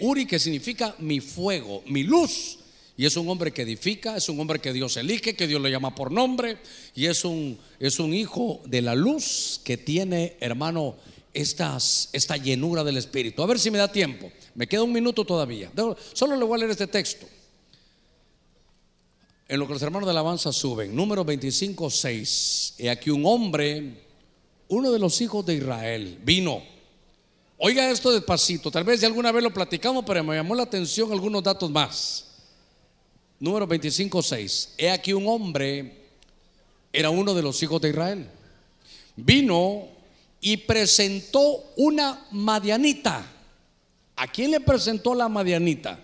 [0.00, 2.58] Uri que significa mi fuego, mi luz.
[2.96, 5.68] Y es un hombre que edifica, es un hombre que Dios elige, que Dios lo
[5.68, 6.58] llama por nombre.
[6.94, 10.96] Y es un, es un hijo de la luz que tiene, hermano,
[11.32, 13.42] esta llenura del Espíritu.
[13.42, 14.30] A ver si me da tiempo.
[14.54, 15.70] Me queda un minuto todavía.
[16.12, 17.26] Solo le voy a leer este texto.
[19.48, 22.74] En lo que los hermanos de alabanza suben, número 25, 6.
[22.78, 23.94] He aquí un hombre,
[24.68, 26.62] uno de los hijos de Israel, vino.
[27.62, 28.70] Oiga esto despacito.
[28.70, 32.24] Tal vez de alguna vez lo platicamos, pero me llamó la atención algunos datos más.
[33.38, 34.74] Número 25, 6.
[34.78, 36.06] He aquí un hombre,
[36.90, 38.30] era uno de los hijos de Israel.
[39.14, 39.88] Vino
[40.40, 43.26] y presentó una madianita.
[44.16, 46.00] ¿A quién le presentó la madianita?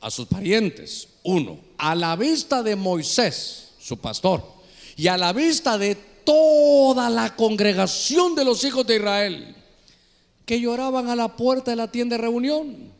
[0.00, 1.06] A sus parientes.
[1.22, 4.42] Uno, a la vista de Moisés, su pastor,
[4.96, 9.56] y a la vista de toda la congregación de los hijos de Israel,
[10.44, 12.92] que lloraban a la puerta de la tienda de reunión.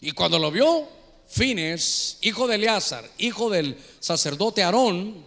[0.00, 0.88] Y cuando lo vio,
[1.26, 5.24] Fines, hijo de Eleazar, hijo del sacerdote Aarón,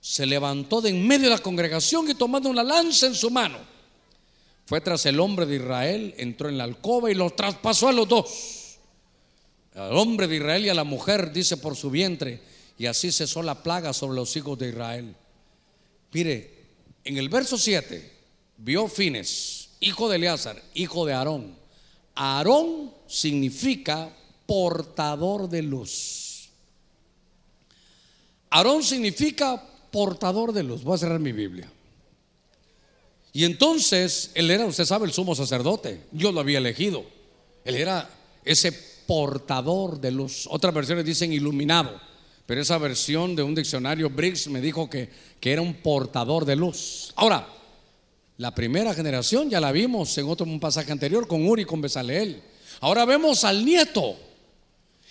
[0.00, 3.58] se levantó de en medio de la congregación y tomando una lanza en su mano,
[4.66, 8.08] fue tras el hombre de Israel, entró en la alcoba y los traspasó a los
[8.08, 8.78] dos.
[9.74, 12.40] Al hombre de Israel y a la mujer, dice por su vientre,
[12.78, 15.16] y así cesó la plaga sobre los hijos de Israel.
[16.12, 16.54] Mire,
[17.04, 18.12] en el verso 7,
[18.58, 21.54] vio Fines, hijo de Eleazar, hijo de Aarón.
[22.14, 24.10] Aarón significa
[24.46, 26.48] portador de luz.
[28.50, 30.82] Aarón significa portador de luz.
[30.84, 31.70] Voy a cerrar mi Biblia.
[33.32, 36.02] Y entonces él era, usted sabe, el sumo sacerdote.
[36.12, 37.04] Yo lo había elegido.
[37.64, 38.08] Él era
[38.44, 38.70] ese
[39.06, 40.46] portador de luz.
[40.48, 42.00] Otras versiones dicen iluminado.
[42.46, 45.10] Pero esa versión de un diccionario Briggs me dijo que,
[45.40, 47.12] que era un portador de luz.
[47.16, 47.48] Ahora,
[48.36, 52.42] la primera generación ya la vimos en otro pasaje anterior con Uri y con Besaleel.
[52.80, 54.16] Ahora vemos al nieto.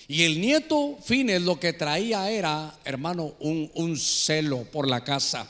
[0.08, 5.50] Y el nieto Fines lo que traía era, hermano, un, un, celo por la casa.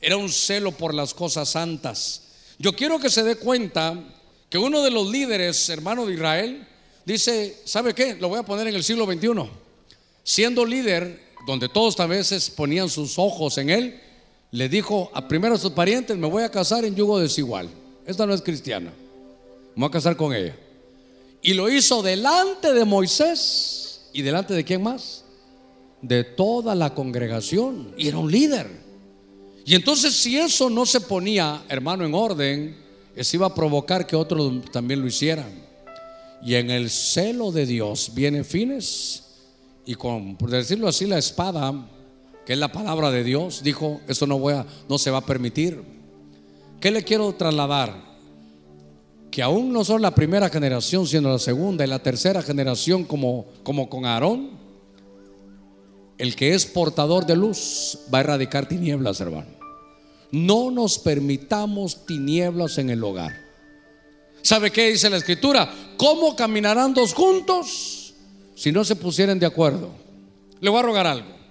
[0.00, 2.22] Era un celo por las cosas santas.
[2.58, 3.96] Yo quiero que se dé cuenta
[4.50, 6.66] que uno de los líderes, hermano de Israel,
[7.04, 8.16] dice, ¿sabe qué?
[8.16, 9.48] Lo voy a poner en el siglo XXI.
[10.24, 14.00] Siendo líder, donde todos a veces ponían sus ojos en él,
[14.52, 17.68] le dijo a primero a sus parientes, me voy a casar en yugo desigual.
[18.06, 18.92] Esta no es cristiana.
[19.74, 20.56] Me voy a casar con ella.
[21.42, 23.82] Y lo hizo delante de Moisés
[24.12, 25.24] ¿Y delante de quién más?
[26.00, 27.94] De toda la congregación.
[27.96, 28.68] Y era un líder.
[29.64, 32.76] Y entonces si eso no se ponía, hermano, en orden,
[33.16, 35.62] eso iba a provocar que otros también lo hicieran.
[36.44, 39.22] Y en el celo de Dios viene fines.
[39.86, 41.72] Y con, por decirlo así, la espada,
[42.46, 44.54] que es la palabra de Dios, dijo, eso no, voy
[44.88, 45.82] no se va a permitir.
[46.80, 48.12] ¿Qué le quiero trasladar?
[49.32, 53.46] que aún no son la primera generación, sino la segunda y la tercera generación como,
[53.62, 54.50] como con Aarón,
[56.18, 59.48] el que es portador de luz va a erradicar tinieblas, hermano.
[60.30, 63.32] No nos permitamos tinieblas en el hogar.
[64.42, 65.72] ¿Sabe qué dice la escritura?
[65.96, 68.12] ¿Cómo caminarán dos juntos
[68.54, 69.88] si no se pusieran de acuerdo?
[70.60, 71.41] Le voy a rogar algo.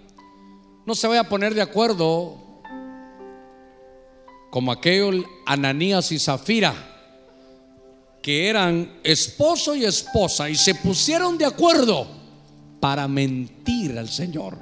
[0.85, 2.37] No se vaya a poner de acuerdo
[4.49, 6.73] como aquel Ananías y Zafira,
[8.21, 12.07] que eran esposo y esposa y se pusieron de acuerdo
[12.79, 14.57] para mentir al Señor.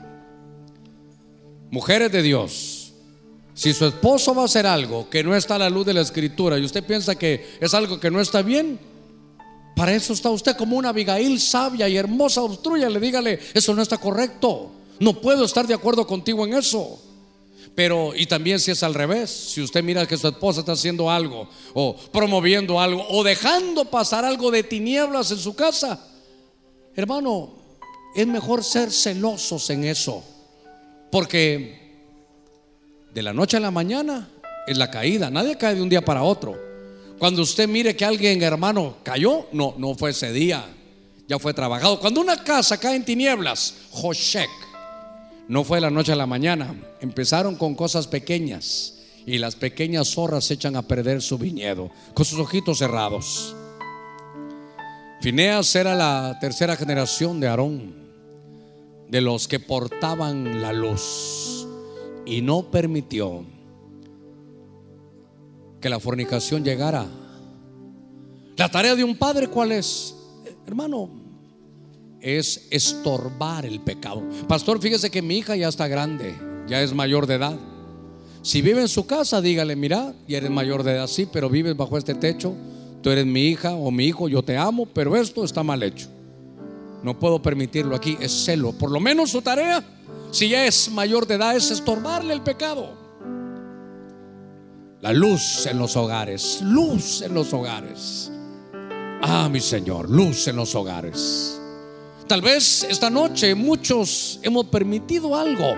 [1.72, 2.94] Mujeres de Dios,
[3.54, 6.02] si su esposo va a hacer algo que no está a la luz de la
[6.02, 8.80] escritura y usted piensa que es algo que no está bien,
[9.76, 12.42] para eso está usted como una Abigail sabia y hermosa,
[12.74, 14.79] le dígale, eso no está correcto.
[15.00, 17.00] No puedo estar de acuerdo contigo en eso.
[17.76, 21.10] Pero, y también si es al revés, si usted mira que su esposa está haciendo
[21.10, 26.06] algo, o promoviendo algo, o dejando pasar algo de tinieblas en su casa,
[26.96, 27.54] hermano,
[28.16, 30.24] es mejor ser celosos en eso.
[31.12, 31.80] Porque
[33.14, 34.30] de la noche a la mañana
[34.68, 36.58] es la caída, nadie cae de un día para otro.
[37.18, 40.66] Cuando usted mire que alguien, hermano, cayó, no, no fue ese día,
[41.28, 42.00] ya fue trabajado.
[42.00, 44.50] Cuando una casa cae en tinieblas, Joshek,
[45.50, 46.74] no fue de la noche a la mañana.
[47.02, 52.40] Empezaron con cosas pequeñas y las pequeñas zorras echan a perder su viñedo con sus
[52.40, 53.56] ojitos cerrados.
[55.22, 57.94] Fineas era la tercera generación de Aarón,
[59.10, 61.68] de los que portaban la luz
[62.28, 63.44] y no permitió
[65.82, 67.08] que la fornicación llegara.
[68.56, 70.16] La tarea de un padre, ¿cuál es?
[70.68, 71.19] Hermano,
[72.22, 74.24] es estorbar el pecado.
[74.48, 76.36] Pastor, fíjese que mi hija ya está grande,
[76.68, 77.58] ya es mayor de edad.
[78.42, 81.76] Si vive en su casa, dígale, mira, ya eres mayor de edad, sí, pero vives
[81.76, 82.56] bajo este techo,
[83.02, 86.08] tú eres mi hija o mi hijo, yo te amo, pero esto está mal hecho.
[87.04, 88.74] No puedo permitirlo aquí, es celo.
[88.74, 89.84] Por lo menos su tarea,
[90.32, 92.98] si ya es mayor de edad, es estorbarle el pecado.
[95.02, 98.32] La luz en los hogares, luz en los hogares.
[99.22, 101.59] Ah, mi Señor, luz en los hogares.
[102.30, 105.74] Tal vez esta noche muchos hemos permitido algo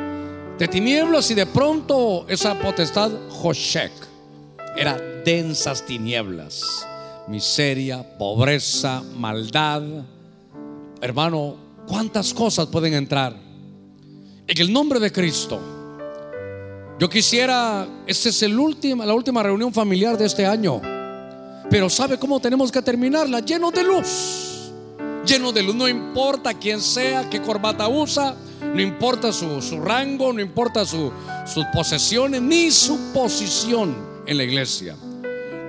[0.60, 3.94] de tinieblas y de pronto esa potestad Joshek
[4.76, 6.86] era densas tinieblas,
[7.30, 9.82] miseria, pobreza, maldad.
[11.00, 11.56] Hermano,
[11.88, 13.34] ¿cuántas cosas pueden entrar?
[14.46, 15.58] En el nombre de Cristo
[17.00, 20.82] yo quisiera, esta es el la última reunión familiar de este año,
[21.70, 23.40] pero ¿sabe cómo tenemos que terminarla?
[23.40, 24.51] Lleno de luz,
[25.26, 28.36] lleno de luz, no importa quién sea, qué corbata usa,
[28.74, 31.12] no importa su, rango, no importa sus
[31.74, 33.96] posesiones, ni su posición
[34.26, 34.96] en la iglesia.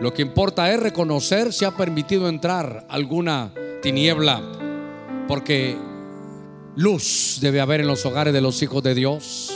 [0.01, 4.43] Lo que importa es reconocer si ha permitido entrar alguna tiniebla,
[5.29, 5.77] porque
[6.77, 9.53] luz debe haber en los hogares de los hijos de Dios.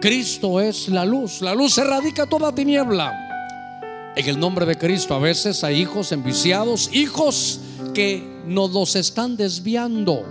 [0.00, 1.40] Cristo es la luz.
[1.40, 4.12] La luz erradica toda tiniebla.
[4.16, 7.60] En el nombre de Cristo a veces hay hijos enviciados, hijos
[7.94, 10.24] que nos los están desviando.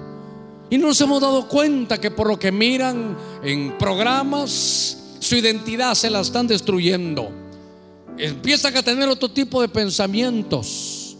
[0.69, 6.09] Y nos hemos dado cuenta que por lo que miran en programas, su identidad se
[6.09, 7.29] la están destruyendo.
[8.17, 11.15] Empiezan a tener otro tipo de pensamientos.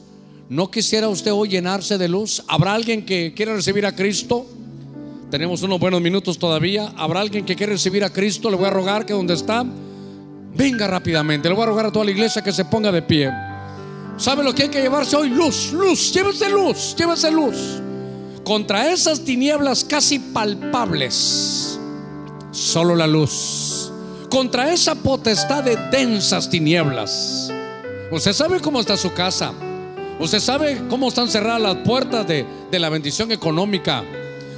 [0.50, 2.44] ¿No quisiera usted hoy llenarse de luz?
[2.48, 4.46] ¿Habrá alguien que quiera recibir a Cristo?
[5.32, 6.94] Tenemos unos buenos minutos todavía.
[6.96, 8.52] ¿Habrá alguien que quiere recibir a Cristo?
[8.52, 9.66] Le voy a rogar que donde está,
[10.56, 11.50] venga rápidamente.
[11.50, 13.32] Le voy a rogar a toda la iglesia que se ponga de pie.
[14.18, 15.30] ¿Sabe lo que hay que llevarse hoy?
[15.30, 17.82] Luz, luz, llévese luz, llévese luz.
[18.44, 21.80] Contra esas tinieblas casi palpables,
[22.52, 23.92] solo la luz.
[24.30, 27.52] Contra esa potestad de densas tinieblas.
[28.12, 29.54] Usted sabe cómo está su casa.
[30.20, 34.04] Usted sabe cómo están cerradas las puertas de, de la bendición económica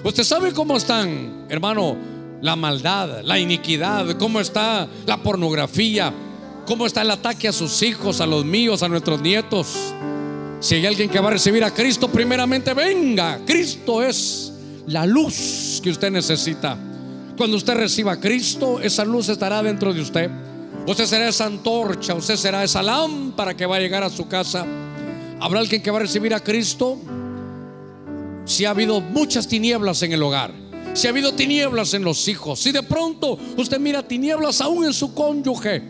[0.06, 1.98] Usted sabe cómo están, hermano,
[2.40, 6.14] la maldad, la iniquidad, cómo está la pornografía,
[6.66, 9.94] cómo está el ataque a sus hijos, a los míos, a nuestros nietos.
[10.60, 13.40] Si hay alguien que va a recibir a Cristo, primeramente venga.
[13.46, 14.54] Cristo es
[14.88, 16.78] la luz que usted necesita.
[17.38, 20.32] Cuando usted reciba a Cristo, esa luz estará dentro de usted.
[20.88, 24.66] Usted será esa antorcha, usted será esa lámpara que va a llegar a su casa.
[25.40, 27.00] ¿Habrá alguien que va a recibir a Cristo?
[28.46, 30.54] si ha habido muchas tinieblas en el hogar,
[30.94, 34.94] si ha habido tinieblas en los hijos, si de pronto usted mira tinieblas aún en
[34.94, 35.82] su cónyuge,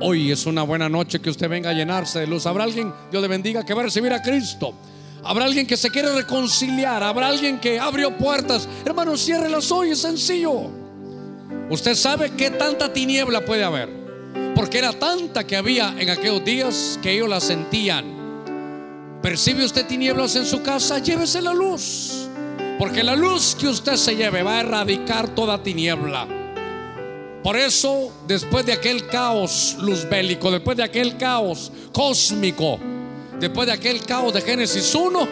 [0.00, 2.46] hoy es una buena noche que usted venga a llenarse de luz.
[2.46, 4.74] Habrá alguien, Dios le bendiga, que va a recibir a Cristo.
[5.24, 8.68] Habrá alguien que se quiere reconciliar, habrá alguien que abrió puertas.
[8.84, 10.70] Hermano, ciérrelas hoy, es sencillo.
[11.68, 13.88] Usted sabe qué tanta tiniebla puede haber,
[14.54, 18.14] porque era tanta que había en aquellos días que ellos la sentían.
[19.20, 21.00] ¿Percibe usted tinieblas en su casa?
[21.00, 22.28] Llévese la luz.
[22.78, 26.35] Porque la luz que usted se lleve va a erradicar toda tiniebla.
[27.46, 32.80] Por eso, después de aquel caos luz bélico, después de aquel caos cósmico,
[33.38, 35.28] después de aquel caos de Génesis 1,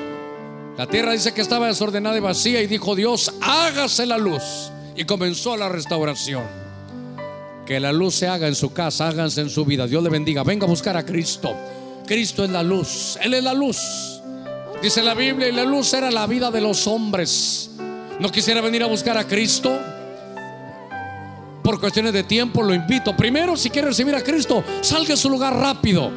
[0.78, 4.70] La tierra dice que estaba desordenada y vacía y dijo Dios, hágase la luz.
[4.94, 6.44] Y comenzó la restauración.
[7.66, 9.88] Que la luz se haga en su casa, háganse en su vida.
[9.88, 10.44] Dios le bendiga.
[10.44, 11.52] Venga a buscar a Cristo.
[12.06, 13.18] Cristo es la luz.
[13.22, 13.76] Él es la luz.
[14.80, 17.70] Dice la Biblia, y la luz era la vida de los hombres.
[18.20, 19.80] No quisiera venir a buscar a Cristo.
[21.64, 23.16] Por cuestiones de tiempo lo invito.
[23.16, 26.12] Primero, si quiere recibir a Cristo, salga de su lugar rápido.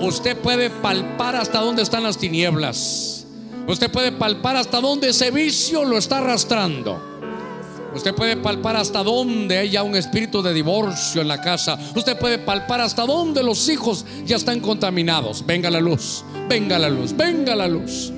[0.00, 3.26] Usted puede palpar hasta dónde están las tinieblas.
[3.66, 6.98] Usted puede palpar hasta dónde ese vicio lo está arrastrando.
[7.94, 11.78] Usted puede palpar hasta dónde hay ya un espíritu de divorcio en la casa.
[11.94, 15.44] Usted puede palpar hasta dónde los hijos ya están contaminados.
[15.44, 18.12] Venga la luz, venga la luz, venga la luz.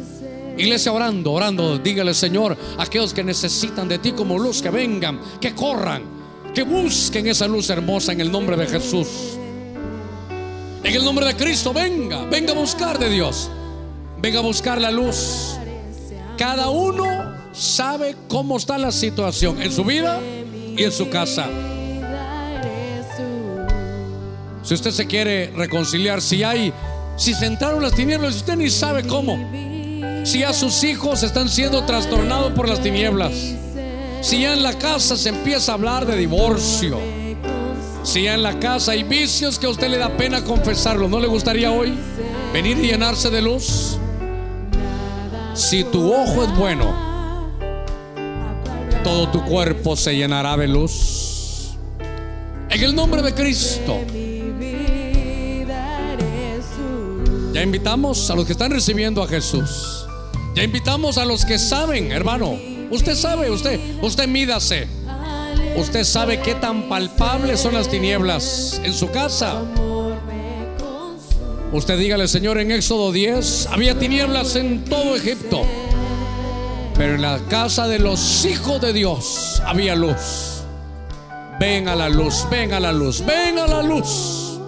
[0.56, 5.54] Iglesia orando, orando, dígale Señor, aquellos que necesitan de ti como luz, que vengan, que
[5.54, 6.19] corran,
[6.54, 9.08] que busquen esa luz hermosa en el nombre de Jesús.
[10.82, 13.50] En el nombre de Cristo, venga, venga a buscar de Dios.
[14.20, 15.56] Venga a buscar la luz.
[16.36, 20.20] Cada uno sabe cómo está la situación en su vida
[20.76, 21.46] y en su casa.
[24.62, 26.72] Si usted se quiere reconciliar, si hay,
[27.16, 29.38] si se entraron las tinieblas, usted ni sabe cómo.
[30.24, 33.32] Si a sus hijos están siendo trastornados por las tinieblas.
[34.20, 36.98] Si ya en la casa se empieza a hablar de divorcio.
[38.02, 41.20] Si ya en la casa hay vicios que a usted le da pena confesarlo, ¿no
[41.20, 41.94] le gustaría hoy
[42.52, 43.98] venir y llenarse de luz?
[45.54, 47.50] Si tu ojo es bueno,
[49.02, 51.76] todo tu cuerpo se llenará de luz.
[52.68, 53.98] En el nombre de Cristo.
[57.52, 60.06] Ya invitamos a los que están recibiendo a Jesús.
[60.54, 62.69] Ya invitamos a los que saben, hermano.
[62.90, 64.88] Usted sabe, usted, usted mídase.
[65.76, 69.62] Usted sabe qué tan palpables son las tinieblas en su casa.
[71.72, 75.62] Usted dígale, Señor, en Éxodo 10 había tinieblas en todo Egipto.
[76.96, 80.64] Pero en la casa de los hijos de Dios había luz.
[81.60, 84.58] Ven a la luz, ven a la luz, ven a la luz.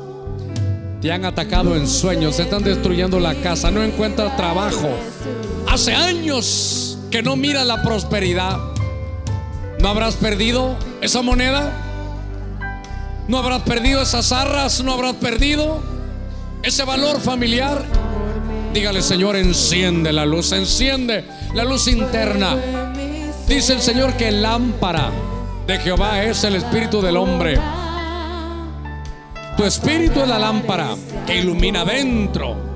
[1.01, 4.91] Te han atacado en sueños, se están destruyendo la casa, no encuentras trabajo.
[5.69, 8.59] Hace años que no mira la prosperidad.
[9.81, 11.71] ¿No habrás perdido esa moneda?
[13.29, 14.83] ¿No habrás perdido esas arras?
[14.83, 15.83] ¿No habrás perdido
[16.63, 17.85] ese valor familiar?
[18.73, 22.57] Dígale, Señor, enciende la luz, enciende la luz interna.
[23.47, 25.11] Dice el Señor que lámpara
[25.67, 27.59] de Jehová es el espíritu del hombre.
[29.59, 30.97] Tu espíritu es la lámpara
[31.27, 32.72] que ilumina dentro.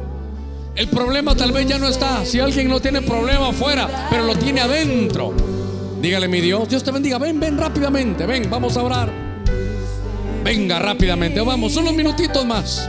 [0.76, 2.24] El problema tal vez ya no está.
[2.26, 5.32] Si alguien no tiene problema afuera, pero lo tiene adentro.
[6.02, 7.16] Dígale, mi Dios, Dios te bendiga.
[7.16, 8.26] Ven, ven rápidamente.
[8.26, 9.10] Ven, vamos a orar.
[10.44, 11.40] Venga rápidamente.
[11.40, 12.88] Vamos, unos minutitos más.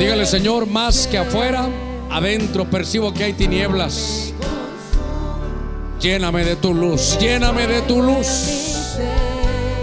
[0.00, 1.68] Dígale, Señor, más que afuera,
[2.10, 4.34] adentro percibo que hay tinieblas.
[6.00, 8.96] Lléname de tu luz, lléname de tu luz.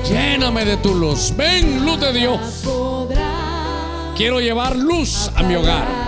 [0.09, 1.33] Lléname de tu luz.
[1.35, 2.39] Ven, luz de Dios.
[4.15, 6.04] Quiero llevar luz a mi hogar.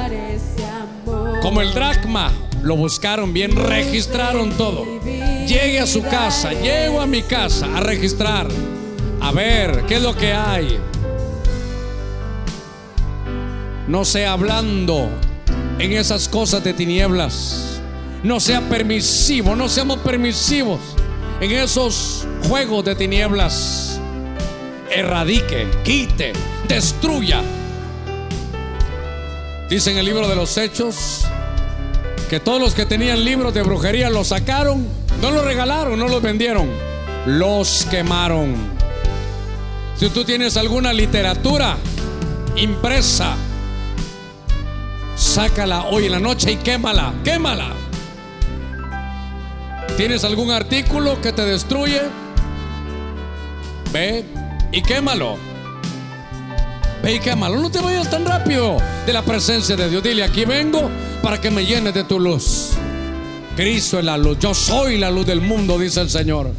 [1.41, 2.31] Como el dracma,
[2.63, 4.85] lo buscaron bien, registraron todo.
[5.03, 8.47] Llegue a su casa, llego a mi casa a registrar,
[9.21, 10.77] a ver qué es lo que hay.
[13.87, 15.09] No sea hablando
[15.79, 17.81] en esas cosas de tinieblas.
[18.23, 20.79] No sea permisivo, no seamos permisivos
[21.39, 24.01] en esos juegos de tinieblas.
[24.89, 26.33] Erradique, quite,
[26.67, 27.41] destruya.
[29.69, 31.25] Dice en el libro de los Hechos
[32.29, 34.87] que todos los que tenían libros de brujería los sacaron,
[35.21, 36.69] no los regalaron, no los vendieron,
[37.25, 38.55] los quemaron.
[39.97, 41.75] Si tú tienes alguna literatura
[42.55, 43.35] impresa,
[45.15, 47.73] sácala hoy en la noche y quémala, quémala.
[49.97, 52.03] ¿Tienes algún artículo que te destruye?
[53.91, 54.23] Ve
[54.71, 55.46] y quémalo.
[57.07, 57.61] Ve y quémalo.
[57.61, 60.03] No te vayas tan rápido de la presencia de Dios.
[60.03, 60.91] Dile, aquí vengo
[61.23, 62.71] para que me llenes de tu luz.
[63.55, 64.37] Cristo es la luz.
[64.41, 66.51] Yo soy la luz del mundo, dice el Señor.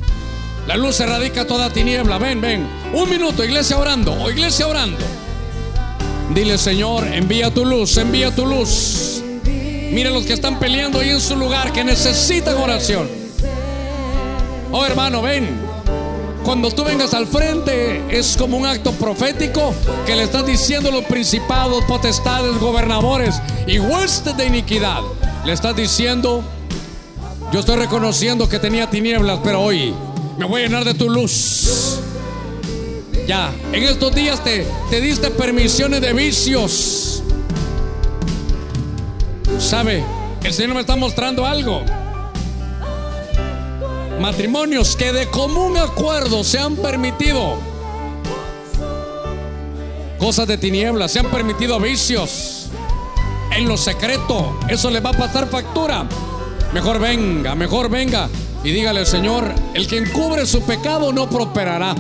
[0.67, 2.17] La luz erradica toda tiniebla.
[2.17, 2.67] Ven, ven.
[2.95, 4.15] Un minuto, iglesia orando.
[4.15, 5.05] O iglesia orando.
[6.35, 9.23] Dile, Señor, envía tu luz, envía tu luz.
[9.45, 13.07] Mire los que están peleando ahí en su lugar, que necesitan oración.
[14.73, 15.68] Oh, hermano, ven.
[16.49, 19.75] Cuando tú vengas al frente es como un acto profético
[20.07, 25.03] que le estás diciendo a los principados, potestades, gobernadores y huestes de iniquidad.
[25.45, 26.43] Le estás diciendo,
[27.53, 29.93] yo estoy reconociendo que tenía tinieblas, pero hoy
[30.39, 31.99] me voy a llenar de tu luz.
[33.27, 37.23] Ya, en estos días te, te diste permisiones de vicios.
[39.59, 40.03] ¿Sabe?
[40.43, 41.85] El Señor me está mostrando algo.
[44.21, 47.57] Matrimonios que de común acuerdo se han permitido
[50.19, 52.67] cosas de tinieblas, se han permitido vicios
[53.57, 54.59] en lo secreto.
[54.69, 56.09] Eso le va a pasar factura.
[56.75, 58.29] Mejor venga, mejor venga
[58.65, 61.95] y dígale al Señor, el que encubre su pecado no prosperará,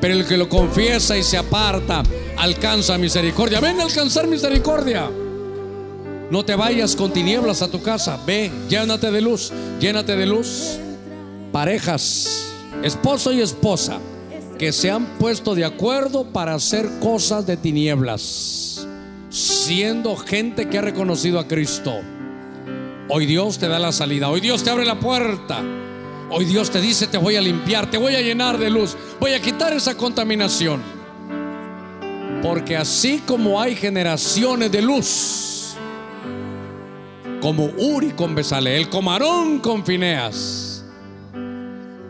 [0.00, 2.04] pero el que lo confiesa y se aparta
[2.36, 3.58] alcanza misericordia.
[3.58, 5.10] Ven a alcanzar misericordia.
[6.30, 8.18] No te vayas con tinieblas a tu casa.
[8.24, 10.78] Ve, llénate de luz, llénate de luz
[11.54, 12.52] parejas,
[12.82, 14.00] esposo y esposa,
[14.58, 18.88] que se han puesto de acuerdo para hacer cosas de tinieblas,
[19.30, 21.94] siendo gente que ha reconocido a Cristo.
[23.08, 25.62] Hoy Dios te da la salida, hoy Dios te abre la puerta,
[26.28, 29.34] hoy Dios te dice te voy a limpiar, te voy a llenar de luz, voy
[29.34, 30.82] a quitar esa contaminación.
[32.42, 35.76] Porque así como hay generaciones de luz,
[37.40, 40.73] como Uri con Besaleel, como Aarón con Fineas,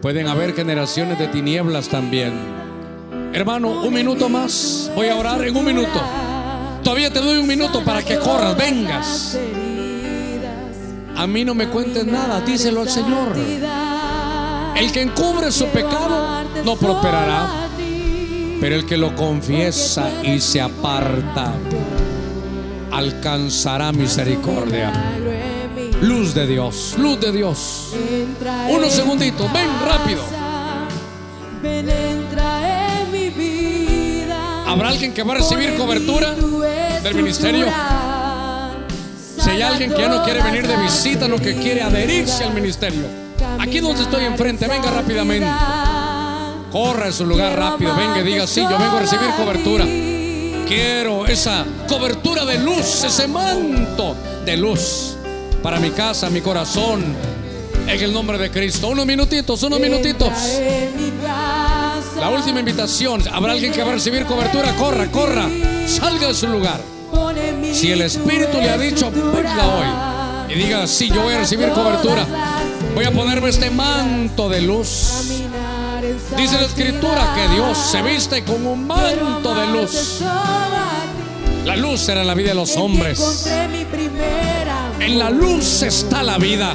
[0.04, 2.34] Pueden haber generaciones de tinieblas también.
[3.32, 4.92] Hermano, un minuto más.
[4.94, 5.98] Voy a orar en un minuto.
[6.82, 9.38] Todavía te doy un minuto para que corras, vengas.
[11.16, 13.34] A mí no me cuentes nada, díselo al Señor.
[14.76, 17.70] El que encubre su pecado no prosperará,
[18.60, 21.54] pero el que lo confiesa y se aparta
[22.92, 24.92] alcanzará misericordia.
[26.04, 27.94] Luz de Dios, luz de Dios.
[28.68, 30.22] Unos segunditos, ven rápido.
[31.62, 34.64] Ven, entra en mi vida.
[34.66, 36.34] ¿Habrá alguien que va a recibir cobertura
[37.02, 37.68] del ministerio?
[39.38, 42.52] Si hay alguien que ya no quiere venir de visita, no que quiere adherirse al
[42.52, 43.06] ministerio.
[43.58, 45.48] Aquí donde estoy enfrente, venga rápidamente.
[46.70, 49.86] Corra en su lugar rápido, venga y diga, sí, yo vengo a recibir cobertura.
[50.66, 54.14] Quiero esa cobertura de luz, ese manto
[54.44, 55.13] de luz
[55.64, 57.02] para mi casa, mi corazón,
[57.88, 58.88] en el nombre de Cristo.
[58.88, 60.28] Unos minutitos, unos minutitos.
[62.20, 63.26] La última invitación.
[63.32, 64.76] ¿Habrá alguien que va a recibir cobertura?
[64.76, 65.48] Corra, corra.
[65.86, 66.82] Salga de su lugar.
[67.72, 70.54] Si el Espíritu le ha dicho, venga hoy.
[70.54, 72.26] Y diga, sí, yo voy a recibir cobertura.
[72.94, 75.30] Voy a ponerme este manto de luz.
[76.36, 80.20] Dice la Escritura que Dios se viste con un manto de luz.
[81.64, 83.48] La luz será la vida de los hombres.
[85.04, 86.74] En la luz está la vida.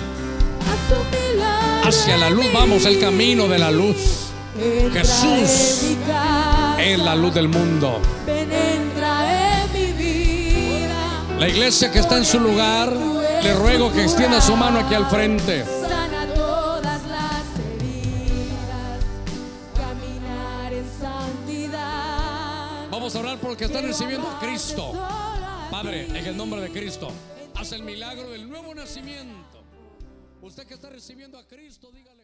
[1.84, 4.28] Hacia la luz vamos, el camino de la luz.
[4.94, 5.98] Jesús
[6.78, 8.00] es la luz del mundo.
[11.40, 12.94] La iglesia que está en su lugar,
[13.42, 15.66] le ruego que extienda su mano aquí al frente.
[22.92, 24.94] Vamos a orar porque están recibiendo a Cristo.
[25.72, 27.12] Padre, en el nombre de Cristo,
[27.60, 29.62] haz el milagro del nuevo nacimiento.
[30.42, 32.19] Usted que está recibiendo a Cristo, dígale.